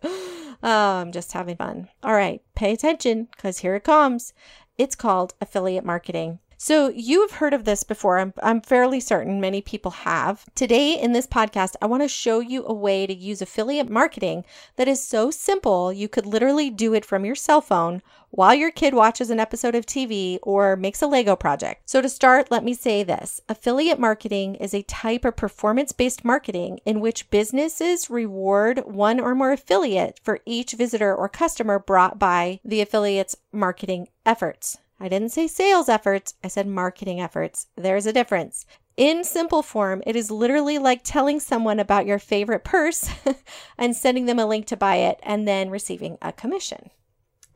Oh, 0.63 0.97
I'm 0.97 1.13
just 1.13 1.33
having 1.33 1.57
fun. 1.57 1.89
All 2.03 2.15
right, 2.15 2.43
pay 2.55 2.73
attention 2.73 3.29
because 3.37 3.59
here 3.59 3.77
it 3.77 3.85
comes. 3.85 4.33
It's 4.77 4.97
called 4.97 5.35
affiliate 5.41 5.85
marketing. 5.85 6.41
So, 6.61 6.89
you 6.89 7.21
have 7.21 7.39
heard 7.39 7.55
of 7.55 7.63
this 7.63 7.85
before. 7.85 8.19
I'm, 8.19 8.35
I'm 8.43 8.61
fairly 8.61 8.99
certain 8.99 9.41
many 9.41 9.63
people 9.63 9.93
have. 9.93 10.45
Today, 10.57 11.01
in 11.01 11.13
this 11.13 11.25
podcast, 11.25 11.77
I 11.81 11.87
want 11.87 12.03
to 12.03 12.09
show 12.09 12.41
you 12.41 12.65
a 12.67 12.75
way 12.75 13.07
to 13.07 13.15
use 13.15 13.41
affiliate 13.41 13.89
marketing 13.89 14.45
that 14.75 14.89
is 14.89 15.01
so 15.01 15.31
simple, 15.31 15.93
you 15.93 16.09
could 16.09 16.27
literally 16.27 16.69
do 16.69 16.95
it 16.95 17.05
from 17.05 17.25
your 17.25 17.37
cell 17.37 17.61
phone 17.61 18.03
while 18.31 18.57
your 18.57 18.73
kid 18.73 18.93
watches 18.93 19.31
an 19.31 19.39
episode 19.39 19.77
of 19.77 19.87
TV 19.87 20.41
or 20.43 20.75
makes 20.75 21.01
a 21.01 21.07
Lego 21.07 21.37
project. 21.37 21.89
So, 21.89 22.03
to 22.03 22.09
start, 22.09 22.51
let 22.51 22.65
me 22.65 22.75
say 22.75 23.05
this 23.05 23.41
affiliate 23.49 24.01
marketing 24.01 24.57
is 24.57 24.75
a 24.75 24.83
type 24.83 25.25
of 25.25 25.37
performance 25.37 25.93
based 25.93 26.25
marketing 26.25 26.81
in 26.85 26.99
which 26.99 27.31
businesses 27.31 28.11
reward 28.11 28.83
one 28.85 29.21
or 29.21 29.37
more 29.37 29.53
affiliate 29.53 30.19
for 30.25 30.41
each 30.45 30.73
visitor 30.73 31.15
or 31.15 31.29
customer 31.29 31.79
brought 31.79 32.19
by 32.19 32.59
the 32.65 32.81
affiliate's 32.81 33.37
marketing 33.53 34.09
efforts. 34.27 34.77
I 35.01 35.09
didn't 35.09 35.31
say 35.31 35.47
sales 35.47 35.89
efforts, 35.89 36.35
I 36.43 36.49
said 36.49 36.67
marketing 36.67 37.21
efforts. 37.21 37.69
There's 37.77 38.07
a 38.07 38.13
difference. 38.13 38.67
In 38.97 39.23
simple 39.23 39.63
form, 39.63 40.03
it 40.07 40.17
is 40.17 40.31
literally 40.31 40.77
like 40.79 41.03
telling 41.05 41.39
someone 41.39 41.79
about 41.79 42.07
your 42.07 42.19
favorite 42.19 42.65
purse 42.65 43.09
and 43.79 43.95
sending 43.95 44.27
them 44.27 44.41
a 44.41 44.47
link 44.47 44.67
to 44.67 44.77
buy 44.77 44.97
it 44.97 45.21
and 45.23 45.47
then 45.47 45.71
receiving 45.71 46.19
a 46.21 46.33
commission. 46.33 46.91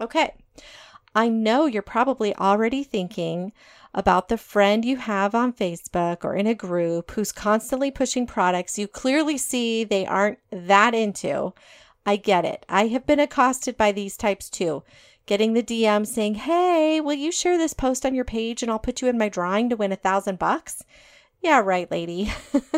Okay, 0.00 0.34
I 1.16 1.28
know 1.28 1.66
you're 1.66 1.82
probably 1.82 2.34
already 2.36 2.84
thinking 2.84 3.52
about 3.92 4.28
the 4.28 4.38
friend 4.38 4.84
you 4.84 4.96
have 4.96 5.34
on 5.34 5.52
Facebook 5.52 6.24
or 6.24 6.36
in 6.36 6.46
a 6.46 6.54
group 6.54 7.10
who's 7.10 7.32
constantly 7.32 7.90
pushing 7.90 8.26
products 8.26 8.78
you 8.78 8.88
clearly 8.88 9.36
see 9.36 9.84
they 9.84 10.06
aren't 10.06 10.38
that 10.50 10.94
into. 10.94 11.52
I 12.06 12.16
get 12.16 12.44
it. 12.44 12.64
I 12.68 12.86
have 12.88 13.06
been 13.06 13.20
accosted 13.20 13.76
by 13.76 13.92
these 13.92 14.16
types 14.16 14.48
too 14.48 14.82
getting 15.26 15.52
the 15.52 15.62
DM 15.62 16.06
saying, 16.06 16.36
Hey, 16.36 17.00
will 17.00 17.14
you 17.14 17.32
share 17.32 17.58
this 17.58 17.74
post 17.74 18.04
on 18.04 18.14
your 18.14 18.24
page 18.24 18.62
and 18.62 18.70
I'll 18.70 18.78
put 18.78 19.02
you 19.02 19.08
in 19.08 19.18
my 19.18 19.28
drawing 19.28 19.68
to 19.70 19.76
win 19.76 19.92
a 19.92 19.96
thousand 19.96 20.38
bucks? 20.38 20.82
Yeah, 21.42 21.60
right, 21.60 21.90
lady. 21.90 22.32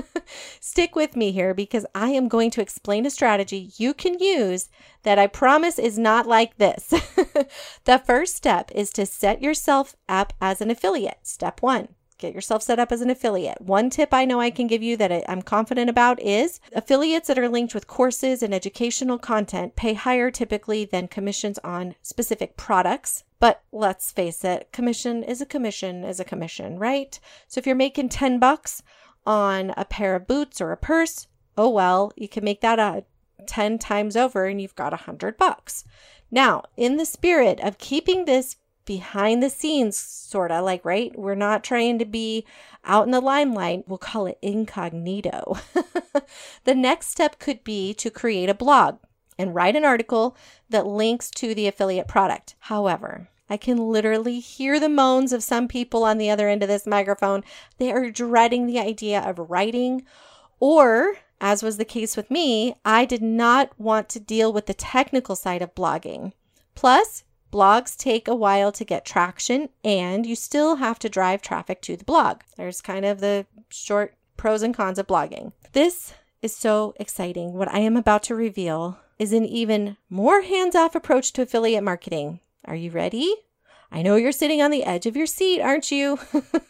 Stick 0.60 0.96
with 0.96 1.16
me 1.16 1.32
here 1.32 1.52
because 1.52 1.84
I 1.94 2.08
am 2.10 2.28
going 2.28 2.50
to 2.52 2.62
explain 2.62 3.04
a 3.04 3.10
strategy 3.10 3.70
you 3.76 3.92
can 3.92 4.18
use 4.18 4.70
that 5.02 5.18
I 5.18 5.26
promise 5.26 5.78
is 5.78 5.98
not 5.98 6.26
like 6.26 6.56
this. 6.56 6.88
the 7.84 8.02
first 8.06 8.34
step 8.34 8.70
is 8.74 8.90
to 8.92 9.04
set 9.04 9.42
yourself 9.42 9.94
up 10.08 10.32
as 10.40 10.62
an 10.62 10.70
affiliate. 10.70 11.26
Step 11.26 11.60
one. 11.60 11.88
Get 12.18 12.34
yourself 12.34 12.62
set 12.62 12.78
up 12.78 12.92
as 12.92 13.00
an 13.00 13.10
affiliate. 13.10 13.60
One 13.60 13.90
tip 13.90 14.14
I 14.14 14.24
know 14.24 14.40
I 14.40 14.50
can 14.50 14.68
give 14.68 14.82
you 14.82 14.96
that 14.98 15.28
I'm 15.28 15.42
confident 15.42 15.90
about 15.90 16.22
is 16.22 16.60
affiliates 16.72 17.26
that 17.26 17.38
are 17.38 17.48
linked 17.48 17.74
with 17.74 17.88
courses 17.88 18.42
and 18.42 18.54
educational 18.54 19.18
content 19.18 19.74
pay 19.74 19.94
higher 19.94 20.30
typically 20.30 20.84
than 20.84 21.08
commissions 21.08 21.58
on 21.64 21.96
specific 22.02 22.56
products. 22.56 23.24
But 23.40 23.62
let's 23.72 24.12
face 24.12 24.44
it, 24.44 24.70
commission 24.72 25.24
is 25.24 25.40
a 25.40 25.46
commission 25.46 26.04
is 26.04 26.20
a 26.20 26.24
commission, 26.24 26.78
right? 26.78 27.18
So 27.48 27.58
if 27.58 27.66
you're 27.66 27.74
making 27.74 28.10
10 28.10 28.38
bucks 28.38 28.82
on 29.26 29.74
a 29.76 29.84
pair 29.84 30.14
of 30.14 30.28
boots 30.28 30.60
or 30.60 30.70
a 30.70 30.76
purse, 30.76 31.26
oh 31.58 31.68
well, 31.68 32.12
you 32.16 32.28
can 32.28 32.44
make 32.44 32.60
that 32.60 32.78
a 32.78 33.04
10 33.46 33.78
times 33.78 34.16
over 34.16 34.46
and 34.46 34.60
you've 34.60 34.76
got 34.76 34.92
a 34.92 35.02
100 35.02 35.36
bucks. 35.36 35.84
Now, 36.30 36.62
in 36.76 36.96
the 36.96 37.06
spirit 37.06 37.60
of 37.60 37.78
keeping 37.78 38.24
this 38.24 38.56
behind 38.84 39.42
the 39.42 39.50
scenes, 39.50 39.96
sort 39.96 40.50
of 40.50 40.64
like, 40.64 40.84
right? 40.84 41.16
We're 41.18 41.34
not 41.34 41.64
trying 41.64 41.98
to 41.98 42.04
be 42.04 42.44
out 42.84 43.06
in 43.06 43.10
the 43.10 43.20
limelight. 43.20 43.84
We'll 43.86 43.98
call 43.98 44.26
it 44.26 44.38
incognito. 44.42 45.58
the 46.64 46.74
next 46.74 47.08
step 47.08 47.38
could 47.38 47.64
be 47.64 47.94
to 47.94 48.10
create 48.10 48.48
a 48.48 48.54
blog 48.54 48.98
and 49.38 49.54
write 49.54 49.76
an 49.76 49.84
article 49.84 50.36
that 50.70 50.86
links 50.86 51.30
to 51.32 51.54
the 51.54 51.66
affiliate 51.66 52.08
product. 52.08 52.54
However, 52.60 53.28
I 53.48 53.56
can 53.56 53.76
literally 53.76 54.40
hear 54.40 54.80
the 54.80 54.88
moans 54.88 55.32
of 55.32 55.42
some 55.42 55.68
people 55.68 56.04
on 56.04 56.18
the 56.18 56.30
other 56.30 56.48
end 56.48 56.62
of 56.62 56.68
this 56.68 56.86
microphone. 56.86 57.44
They 57.78 57.92
are 57.92 58.10
dreading 58.10 58.66
the 58.66 58.78
idea 58.78 59.20
of 59.20 59.50
writing, 59.50 60.04
or, 60.60 61.16
as 61.40 61.62
was 61.62 61.76
the 61.76 61.84
case 61.84 62.16
with 62.16 62.30
me, 62.30 62.74
I 62.84 63.04
did 63.04 63.22
not 63.22 63.78
want 63.78 64.08
to 64.10 64.20
deal 64.20 64.52
with 64.52 64.66
the 64.66 64.74
technical 64.74 65.36
side 65.36 65.62
of 65.62 65.74
blogging. 65.74 66.32
Plus, 66.74 67.23
Blogs 67.54 67.96
take 67.96 68.26
a 68.26 68.34
while 68.34 68.72
to 68.72 68.84
get 68.84 69.04
traction, 69.04 69.68
and 69.84 70.26
you 70.26 70.34
still 70.34 70.74
have 70.76 70.98
to 70.98 71.08
drive 71.08 71.40
traffic 71.40 71.80
to 71.82 71.96
the 71.96 72.02
blog. 72.02 72.40
There's 72.56 72.80
kind 72.80 73.04
of 73.04 73.20
the 73.20 73.46
short 73.68 74.16
pros 74.36 74.64
and 74.64 74.74
cons 74.74 74.98
of 74.98 75.06
blogging. 75.06 75.52
This 75.70 76.14
is 76.42 76.56
so 76.56 76.94
exciting. 76.98 77.52
What 77.52 77.72
I 77.72 77.78
am 77.78 77.96
about 77.96 78.24
to 78.24 78.34
reveal 78.34 78.98
is 79.20 79.32
an 79.32 79.44
even 79.44 79.98
more 80.10 80.42
hands 80.42 80.74
off 80.74 80.96
approach 80.96 81.32
to 81.34 81.42
affiliate 81.42 81.84
marketing. 81.84 82.40
Are 82.64 82.74
you 82.74 82.90
ready? 82.90 83.32
I 83.92 84.02
know 84.02 84.16
you're 84.16 84.32
sitting 84.32 84.60
on 84.60 84.72
the 84.72 84.82
edge 84.82 85.06
of 85.06 85.16
your 85.16 85.26
seat, 85.26 85.60
aren't 85.60 85.92
you? 85.92 86.18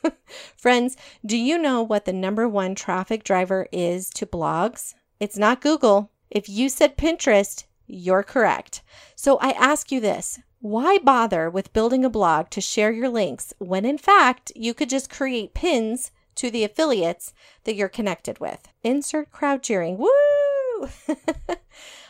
Friends, 0.58 0.98
do 1.24 1.38
you 1.38 1.56
know 1.56 1.82
what 1.82 2.04
the 2.04 2.12
number 2.12 2.46
one 2.46 2.74
traffic 2.74 3.24
driver 3.24 3.68
is 3.72 4.10
to 4.10 4.26
blogs? 4.26 4.92
It's 5.18 5.38
not 5.38 5.62
Google. 5.62 6.10
If 6.28 6.46
you 6.50 6.68
said 6.68 6.98
Pinterest, 6.98 7.64
you're 7.86 8.22
correct. 8.22 8.82
So 9.16 9.38
I 9.38 9.52
ask 9.52 9.90
you 9.90 10.00
this 10.00 10.40
why 10.64 10.96
bother 10.96 11.50
with 11.50 11.74
building 11.74 12.06
a 12.06 12.08
blog 12.08 12.48
to 12.48 12.58
share 12.58 12.90
your 12.90 13.10
links 13.10 13.52
when 13.58 13.84
in 13.84 13.98
fact 13.98 14.50
you 14.56 14.72
could 14.72 14.88
just 14.88 15.10
create 15.10 15.52
pins 15.52 16.10
to 16.34 16.50
the 16.50 16.64
affiliates 16.64 17.34
that 17.64 17.74
you're 17.74 17.86
connected 17.86 18.38
with? 18.38 18.66
Insert 18.82 19.30
crowd 19.30 19.62
cheering. 19.62 19.98
Woo! 19.98 20.88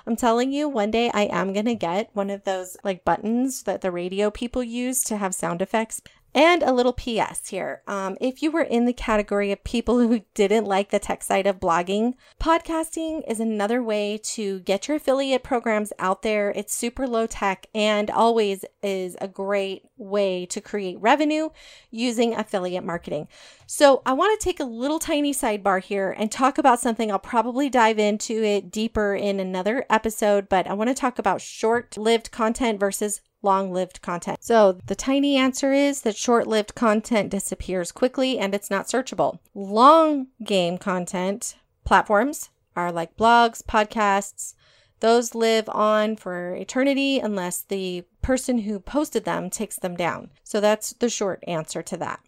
I'm 0.06 0.14
telling 0.14 0.52
you, 0.52 0.68
one 0.68 0.92
day 0.92 1.11
I 1.12 1.23
am 1.23 1.52
going 1.52 1.64
to 1.64 1.75
get 1.75 2.11
one 2.12 2.30
of 2.30 2.44
those 2.44 2.76
like 2.84 3.04
buttons 3.04 3.64
that 3.64 3.80
the 3.80 3.90
radio 3.90 4.30
people 4.30 4.62
use 4.62 5.02
to 5.04 5.16
have 5.16 5.34
sound 5.34 5.61
effects. 5.61 6.00
And 6.35 6.64
a 6.64 6.73
little 6.73 6.93
PS 6.93 7.49
here. 7.49 7.83
Um, 7.87 8.17
if 8.21 8.43
you 8.43 8.50
were 8.50 8.62
in 8.62 8.87
the 8.87 8.93
category 8.93 9.53
of 9.53 9.62
people 9.62 9.99
who 10.09 10.23
didn't 10.35 10.64
like 10.64 10.91
the 10.91 10.99
tech 10.99 11.23
side 11.23 11.47
of 11.47 11.61
blogging, 11.61 12.14
podcasting 12.41 13.23
is 13.31 13.38
another 13.38 13.83
way 13.83 14.19
to 14.25 14.59
get 14.61 14.88
your 14.88 14.97
affiliate 14.97 15.45
programs 15.45 15.93
out 15.99 16.23
there. 16.23 16.50
It's 16.50 16.75
super 16.75 17.07
low 17.07 17.29
tech 17.29 17.67
and 17.73 18.11
always 18.11 18.64
is 18.83 19.17
a 19.21 19.29
great 19.29 19.85
way 19.97 20.45
to 20.47 20.61
create 20.61 21.00
revenue 21.00 21.50
using 21.91 22.35
affiliate 22.35 22.85
marketing. 22.85 23.29
So, 23.67 24.03
I 24.05 24.12
want 24.12 24.38
to 24.38 24.45
take 24.45 24.61
a 24.61 24.64
little 24.64 24.99
tiny 24.99 25.33
sidebar 25.33 25.83
here 25.83 26.14
and 26.19 26.31
talk 26.31 26.59
about 26.59 26.81
something 26.81 27.11
I'll 27.11 27.19
probably 27.19 27.71
dive 27.71 27.99
into 27.99 28.43
it 28.43 28.71
deeper 28.71 29.14
in 29.14 29.41
another 29.41 29.87
episode, 29.88 30.49
but 30.49 30.67
I 30.67 30.75
want 30.75 30.88
to 30.88 30.95
talk 30.95 31.19
about 31.19 31.41
short 31.41 31.97
lived 31.97 32.31
content 32.31 32.81
versus 32.81 33.21
long 33.44 33.72
lived 33.72 34.02
content. 34.02 34.38
So, 34.42 34.78
the 34.86 34.94
tiny 34.94 35.36
answer 35.36 35.72
is 35.72 36.02
that 36.02 36.16
short 36.16 36.46
lived 36.46 36.74
content 36.74 37.30
disappears 37.30 37.92
quickly 37.92 38.38
and 38.38 38.54
it's 38.54 38.70
not 38.70 38.86
searchable. 38.86 39.38
Long 39.54 40.28
game 40.42 40.78
content 40.78 41.56
platforms 41.84 42.50
are 42.74 42.90
like 42.90 43.16
blogs, 43.16 43.62
podcasts, 43.62 44.54
those 45.00 45.34
live 45.34 45.68
on 45.68 46.16
for 46.16 46.54
eternity 46.54 47.18
unless 47.18 47.60
the 47.60 48.04
person 48.22 48.58
who 48.60 48.80
posted 48.80 49.24
them 49.24 49.50
takes 49.50 49.76
them 49.76 49.96
down. 49.96 50.30
So, 50.42 50.60
that's 50.60 50.94
the 50.94 51.10
short 51.10 51.44
answer 51.46 51.82
to 51.82 51.96
that. 51.98 52.20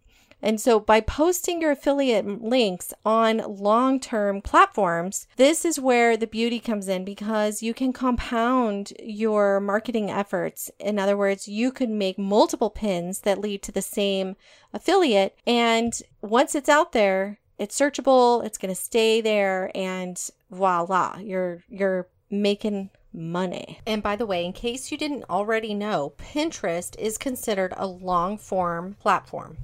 And 0.46 0.60
so 0.60 0.78
by 0.78 1.00
posting 1.00 1.60
your 1.60 1.72
affiliate 1.72 2.40
links 2.40 2.94
on 3.04 3.38
long 3.38 3.98
term 3.98 4.40
platforms, 4.40 5.26
this 5.34 5.64
is 5.64 5.80
where 5.80 6.16
the 6.16 6.28
beauty 6.28 6.60
comes 6.60 6.86
in 6.86 7.04
because 7.04 7.64
you 7.64 7.74
can 7.74 7.92
compound 7.92 8.92
your 9.02 9.58
marketing 9.58 10.08
efforts. 10.08 10.70
In 10.78 11.00
other 11.00 11.16
words, 11.16 11.48
you 11.48 11.72
could 11.72 11.90
make 11.90 12.16
multiple 12.16 12.70
pins 12.70 13.22
that 13.22 13.40
lead 13.40 13.60
to 13.64 13.72
the 13.72 13.82
same 13.82 14.36
affiliate. 14.72 15.36
And 15.48 16.00
once 16.20 16.54
it's 16.54 16.68
out 16.68 16.92
there, 16.92 17.40
it's 17.58 17.76
searchable, 17.76 18.44
it's 18.44 18.56
going 18.56 18.72
to 18.72 18.80
stay 18.80 19.20
there, 19.20 19.72
and 19.74 20.16
voila, 20.52 21.18
you're, 21.18 21.64
you're 21.68 22.06
making 22.30 22.90
money. 23.12 23.80
And 23.84 24.00
by 24.00 24.14
the 24.14 24.26
way, 24.26 24.44
in 24.44 24.52
case 24.52 24.92
you 24.92 24.98
didn't 24.98 25.24
already 25.28 25.74
know, 25.74 26.12
Pinterest 26.16 26.96
is 27.00 27.18
considered 27.18 27.74
a 27.76 27.88
long 27.88 28.38
form 28.38 28.94
platform 29.00 29.56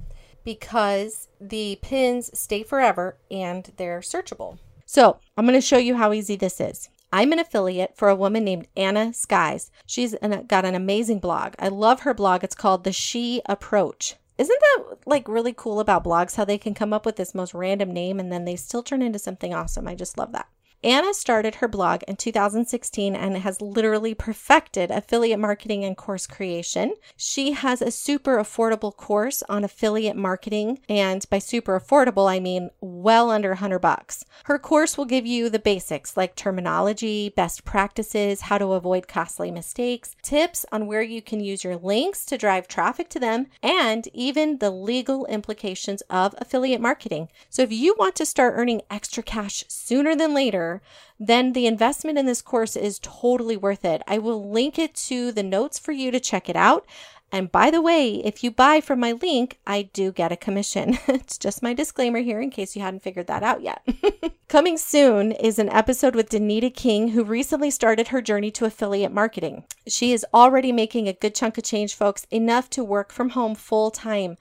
because 0.43 1.27
the 1.39 1.77
pins 1.81 2.37
stay 2.37 2.63
forever 2.63 3.17
and 3.29 3.71
they're 3.77 4.01
searchable. 4.01 4.57
So 4.85 5.19
I'm 5.37 5.45
going 5.45 5.57
to 5.57 5.65
show 5.65 5.77
you 5.77 5.95
how 5.95 6.13
easy 6.13 6.35
this 6.35 6.59
is. 6.59 6.89
I'm 7.11 7.31
an 7.31 7.39
affiliate 7.39 7.95
for 7.95 8.09
a 8.09 8.15
woman 8.15 8.43
named 8.43 8.67
Ana 8.75 9.11
Skyes. 9.13 9.69
She's 9.85 10.13
an, 10.15 10.45
got 10.47 10.65
an 10.65 10.73
amazing 10.73 11.19
blog. 11.19 11.53
I 11.59 11.67
love 11.67 12.01
her 12.01 12.13
blog. 12.13 12.43
It's 12.43 12.55
called 12.55 12.83
The 12.83 12.91
She 12.91 13.41
Approach. 13.45 14.15
Isn't 14.37 14.59
that 14.59 14.97
like 15.05 15.27
really 15.27 15.53
cool 15.53 15.79
about 15.79 16.03
blogs 16.03 16.35
how 16.35 16.45
they 16.45 16.57
can 16.57 16.73
come 16.73 16.91
up 16.91 17.05
with 17.05 17.17
this 17.17 17.35
most 17.35 17.53
random 17.53 17.93
name 17.93 18.19
and 18.19 18.31
then 18.31 18.45
they 18.45 18.55
still 18.55 18.81
turn 18.81 19.03
into 19.03 19.19
something 19.19 19.53
awesome? 19.53 19.87
I 19.87 19.93
just 19.93 20.17
love 20.17 20.31
that. 20.31 20.47
Ana 20.83 21.13
started 21.13 21.55
her 21.55 21.67
blog 21.69 22.03
in 22.09 22.17
2016 22.17 23.15
and 23.15 23.37
has 23.37 23.61
literally 23.61 24.13
perfected 24.13 24.91
affiliate 24.91 25.39
marketing 25.39 25.85
and 25.85 25.95
course 25.95 26.27
creation. 26.27 26.95
She 27.15 27.53
has 27.53 27.81
a 27.81 27.89
super 27.89 28.37
affordable 28.37 28.93
course 28.95 29.43
on 29.47 29.63
affiliate 29.63 30.17
marketing, 30.17 30.79
and 30.89 31.25
by 31.29 31.39
super 31.39 31.79
affordable, 31.79 32.29
I 32.29 32.41
mean 32.41 32.69
well 32.81 33.31
under 33.31 33.49
100 33.49 33.79
bucks. 33.79 34.25
Her 34.43 34.59
course 34.59 34.97
will 34.97 35.05
give 35.05 35.25
you 35.25 35.49
the 35.49 35.59
basics 35.59 36.17
like 36.17 36.35
terminology, 36.35 37.29
best 37.29 37.63
practices, 37.63 38.41
how 38.41 38.57
to 38.57 38.73
avoid 38.73 39.07
costly 39.07 39.51
mistakes, 39.51 40.15
tips 40.21 40.65
on 40.71 40.87
where 40.87 41.01
you 41.01 41.21
can 41.21 41.39
use 41.39 41.63
your 41.63 41.77
links 41.77 42.25
to 42.25 42.37
drive 42.37 42.67
traffic 42.67 43.09
to 43.11 43.19
them, 43.19 43.47
and 43.61 44.09
even 44.13 44.57
the 44.57 44.69
legal 44.71 45.25
implications 45.27 46.01
of 46.09 46.35
affiliate 46.39 46.81
marketing. 46.81 47.29
So 47.49 47.61
if 47.61 47.71
you 47.71 47.95
want 47.97 48.15
to 48.15 48.25
start 48.25 48.55
earning 48.57 48.81
extra 48.89 49.23
cash 49.23 49.63
sooner 49.69 50.15
than 50.15 50.33
later, 50.33 50.72
then 51.19 51.53
the 51.53 51.67
investment 51.67 52.17
in 52.17 52.25
this 52.25 52.41
course 52.41 52.75
is 52.75 52.99
totally 53.01 53.57
worth 53.57 53.85
it. 53.85 54.01
I 54.07 54.17
will 54.17 54.49
link 54.49 54.79
it 54.79 54.95
to 54.95 55.31
the 55.31 55.43
notes 55.43 55.77
for 55.77 55.91
you 55.91 56.11
to 56.11 56.19
check 56.19 56.49
it 56.49 56.55
out. 56.55 56.85
And 57.33 57.51
by 57.51 57.71
the 57.71 57.81
way, 57.81 58.17
if 58.23 58.43
you 58.43 58.51
buy 58.51 58.79
from 58.79 58.99
my 58.99 59.13
link, 59.13 59.57
I 59.65 59.89
do 59.91 60.11
get 60.11 60.31
a 60.31 60.37
commission. 60.37 60.99
it's 61.07 61.39
just 61.39 61.63
my 61.63 61.73
disclaimer 61.73 62.19
here 62.19 62.39
in 62.39 62.51
case 62.51 62.75
you 62.75 62.83
hadn't 62.83 63.01
figured 63.01 63.25
that 63.25 63.41
out 63.41 63.63
yet. 63.63 63.81
Coming 64.49 64.77
soon 64.77 65.31
is 65.31 65.57
an 65.57 65.69
episode 65.69 66.15
with 66.15 66.29
Danita 66.29 66.71
King, 66.71 67.07
who 67.07 67.23
recently 67.23 67.71
started 67.71 68.09
her 68.09 68.21
journey 68.21 68.51
to 68.51 68.65
affiliate 68.65 69.11
marketing. 69.11 69.63
She 69.87 70.13
is 70.13 70.23
already 70.31 70.71
making 70.71 71.07
a 71.07 71.13
good 71.13 71.33
chunk 71.33 71.57
of 71.57 71.63
change, 71.63 71.95
folks, 71.95 72.27
enough 72.29 72.69
to 72.69 72.83
work 72.83 73.11
from 73.11 73.31
home 73.31 73.55
full 73.55 73.89
time. 73.89 74.37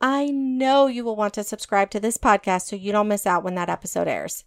I 0.00 0.28
know 0.30 0.86
you 0.86 1.04
will 1.04 1.16
want 1.16 1.34
to 1.34 1.44
subscribe 1.44 1.90
to 1.90 2.00
this 2.00 2.16
podcast 2.16 2.62
so 2.62 2.76
you 2.76 2.90
don't 2.90 3.08
miss 3.08 3.26
out 3.26 3.44
when 3.44 3.54
that 3.56 3.68
episode 3.68 4.08
airs. 4.08 4.44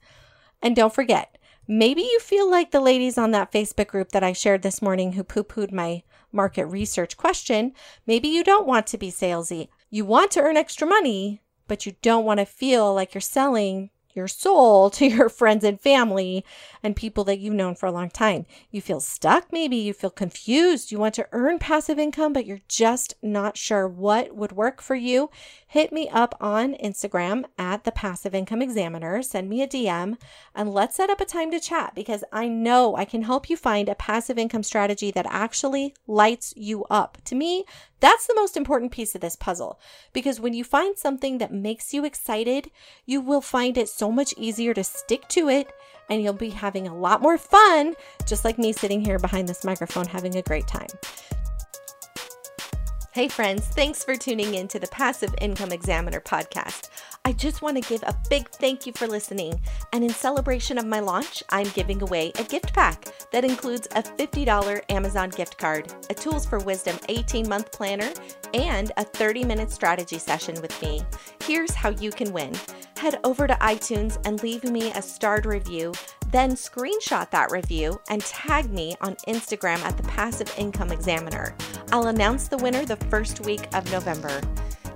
And 0.64 0.78
don't 0.78 0.96
forget, 0.96 1.38
maybe 1.68 2.02
you 2.02 2.20
feel 2.22 2.50
like 2.50 2.72
the 2.72 2.80
ladies 2.80 3.18
on 3.18 3.32
that 3.32 3.52
Facebook 3.52 3.88
group 3.88 4.14
that 4.14 4.24
I 4.24 4.32
shared 4.32 4.62
this 4.62 4.82
morning 4.82 5.12
who 5.12 5.24
poo 5.24 5.44
pooed 5.44 5.74
my 5.74 6.04
market 6.32 6.66
research 6.68 7.18
question. 7.18 7.74
Maybe 8.08 8.30
you 8.30 8.46
don't 8.46 8.66
want 8.66 8.88
to 8.88 8.98
be 8.98 9.12
salesy. 9.12 9.68
You 9.90 10.06
want 10.06 10.32
to 10.32 10.42
earn 10.42 10.56
extra 10.56 10.88
money, 10.88 11.42
but 11.68 11.86
you 11.86 11.96
don't 12.02 12.24
want 12.24 12.40
to 12.40 12.46
feel 12.46 12.94
like 12.94 13.14
you're 13.14 13.22
selling 13.22 13.90
your 14.14 14.28
soul 14.28 14.90
to 14.92 15.08
your 15.08 15.30
friends 15.30 15.64
and 15.64 15.80
family 15.80 16.46
and 16.82 16.96
people 16.96 17.24
that 17.24 17.40
you've 17.40 17.54
known 17.54 17.76
for 17.76 17.86
a 17.86 17.92
long 17.92 18.10
time. 18.10 18.46
You 18.72 18.82
feel 18.82 19.00
stuck, 19.00 19.52
maybe 19.52 19.76
you 19.76 19.94
feel 19.94 20.10
confused. 20.10 20.92
You 20.92 21.00
want 21.00 21.16
to 21.16 21.28
earn 21.32 21.60
passive 21.60 22.00
income, 22.00 22.34
but 22.34 22.46
you're 22.46 22.62
just 22.68 23.16
not 23.22 23.58
sure 23.58 23.88
what 23.88 24.36
would 24.36 24.52
work 24.52 24.82
for 24.82 24.96
you. 24.96 25.30
Hit 25.68 25.92
me 25.92 26.08
up 26.10 26.36
on 26.40 26.76
Instagram 26.76 27.46
at 27.58 27.84
the 27.84 27.92
Passive 27.92 28.36
Income 28.36 28.62
Examiner. 28.62 29.22
Send 29.24 29.50
me 29.50 29.62
a 29.62 29.68
DM 29.68 30.18
and 30.54 30.72
let's 30.72 30.96
set 30.96 31.10
up 31.10 31.20
a 31.20 31.26
time 31.26 31.50
to 31.52 31.60
chat 31.60 31.94
because 31.96 32.24
I 32.32 32.48
know 32.48 32.96
I 32.96 33.06
can 33.06 33.24
help 33.24 33.50
you 33.50 33.58
find 33.58 33.90
a 33.90 33.96
passive 33.96 34.38
income 34.38 34.64
strategy 34.64 35.10
that 35.12 35.26
actually 35.30 35.96
lights 36.06 36.54
you 36.56 36.84
up. 36.92 37.18
To 37.26 37.36
me, 37.36 37.66
that's 38.04 38.28
the 38.28 38.36
most 38.36 38.58
important 38.58 38.92
piece 38.92 39.16
of 39.16 39.22
this 39.22 39.38
puzzle 39.38 39.80
because 40.12 40.40
when 40.40 40.54
you 40.54 40.66
find 40.66 40.98
something 40.98 41.38
that 41.38 41.54
makes 41.54 41.94
you 41.94 42.04
excited, 42.04 42.70
you 43.06 43.22
will 43.22 43.40
find 43.40 43.78
it 43.78 43.88
so 44.04 44.12
much 44.12 44.34
easier 44.36 44.74
to 44.74 44.84
stick 44.84 45.26
to 45.30 45.48
it 45.48 45.74
and 46.10 46.22
you'll 46.22 46.34
be 46.34 46.50
having 46.50 46.90
a 46.90 46.94
lot 46.94 47.22
more 47.22 47.38
fun, 47.38 47.96
just 48.26 48.44
like 48.44 48.58
me 48.58 48.74
sitting 48.74 49.00
here 49.00 49.18
behind 49.18 49.48
this 49.48 49.64
microphone 49.64 50.06
having 50.06 50.36
a 50.36 50.42
great 50.42 50.68
time. 50.68 50.90
Hey, 53.14 53.30
friends, 53.30 53.66
thanks 53.66 54.04
for 54.04 54.18
tuning 54.18 54.56
in 54.56 54.68
to 54.68 54.78
the 54.78 54.88
Passive 54.88 55.34
Income 55.40 55.72
Examiner 55.72 56.20
podcast. 56.20 56.90
I 57.26 57.32
just 57.32 57.62
want 57.62 57.82
to 57.82 57.90
give 57.90 58.04
a 58.04 58.16
big 58.30 58.50
thank 58.50 58.86
you 58.86 58.92
for 58.92 59.08
listening. 59.08 59.62
And 59.94 60.04
in 60.04 60.10
celebration 60.10 60.78
of 60.78 60.86
my 60.86 61.00
launch, 61.00 61.42
I'm 61.50 61.70
giving 61.70 62.02
away 62.02 62.34
a 62.38 62.44
gift 62.44 62.74
pack 62.74 63.06
that 63.32 63.46
includes 63.46 63.88
a 63.96 64.04
$50 64.04 64.82
Amazon 64.90 65.30
gift 65.30 65.58
card, 65.58 65.94
a 66.10 66.14
Tools 66.14 66.46
for 66.46 66.60
Wisdom 66.60 66.98
18 67.08 67.48
month 67.48 67.72
planner, 67.72 68.12
and 68.54 68.92
a 68.98 69.06
30 69.06 69.46
minute 69.46 69.72
strategy 69.72 70.18
session 70.18 70.62
with 70.62 70.80
me. 70.82 71.02
Here's 71.44 71.74
how 71.74 71.90
you 71.90 72.12
can 72.12 72.34
win 72.34 72.54
head 73.04 73.20
over 73.26 73.48
to 73.48 73.54
iTunes 73.56 74.18
and 74.26 74.42
leave 74.42 74.64
me 74.64 74.90
a 74.92 75.02
starred 75.02 75.46
review, 75.46 75.92
then 76.32 76.52
screenshot 76.52 77.30
that 77.32 77.52
review 77.52 78.00
and 78.10 78.22
tag 78.22 78.72
me 78.72 78.96
on 79.02 79.16
Instagram 79.28 79.80
at 79.80 79.98
the 79.98 80.04
Passive 80.04 80.54
Income 80.58 80.94
Examiner. 80.94 81.54
I'll 81.92 82.08
announce 82.08 82.48
the 82.48 82.58
winner 82.60 82.86
the 82.86 82.96
first 82.96 83.42
week 83.42 83.68
of 83.76 83.92
November. 83.92 84.40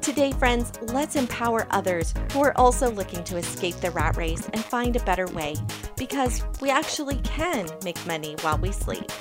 Today, 0.01 0.31
friends, 0.31 0.71
let's 0.93 1.15
empower 1.15 1.67
others 1.71 2.13
who 2.31 2.41
are 2.41 2.57
also 2.57 2.89
looking 2.89 3.23
to 3.25 3.37
escape 3.37 3.75
the 3.75 3.91
rat 3.91 4.15
race 4.17 4.47
and 4.53 4.63
find 4.63 4.95
a 4.95 5.03
better 5.03 5.27
way 5.27 5.55
because 5.97 6.43
we 6.61 6.69
actually 6.69 7.17
can 7.23 7.69
make 7.83 8.03
money 8.07 8.35
while 8.41 8.57
we 8.57 8.71
sleep. 8.71 9.11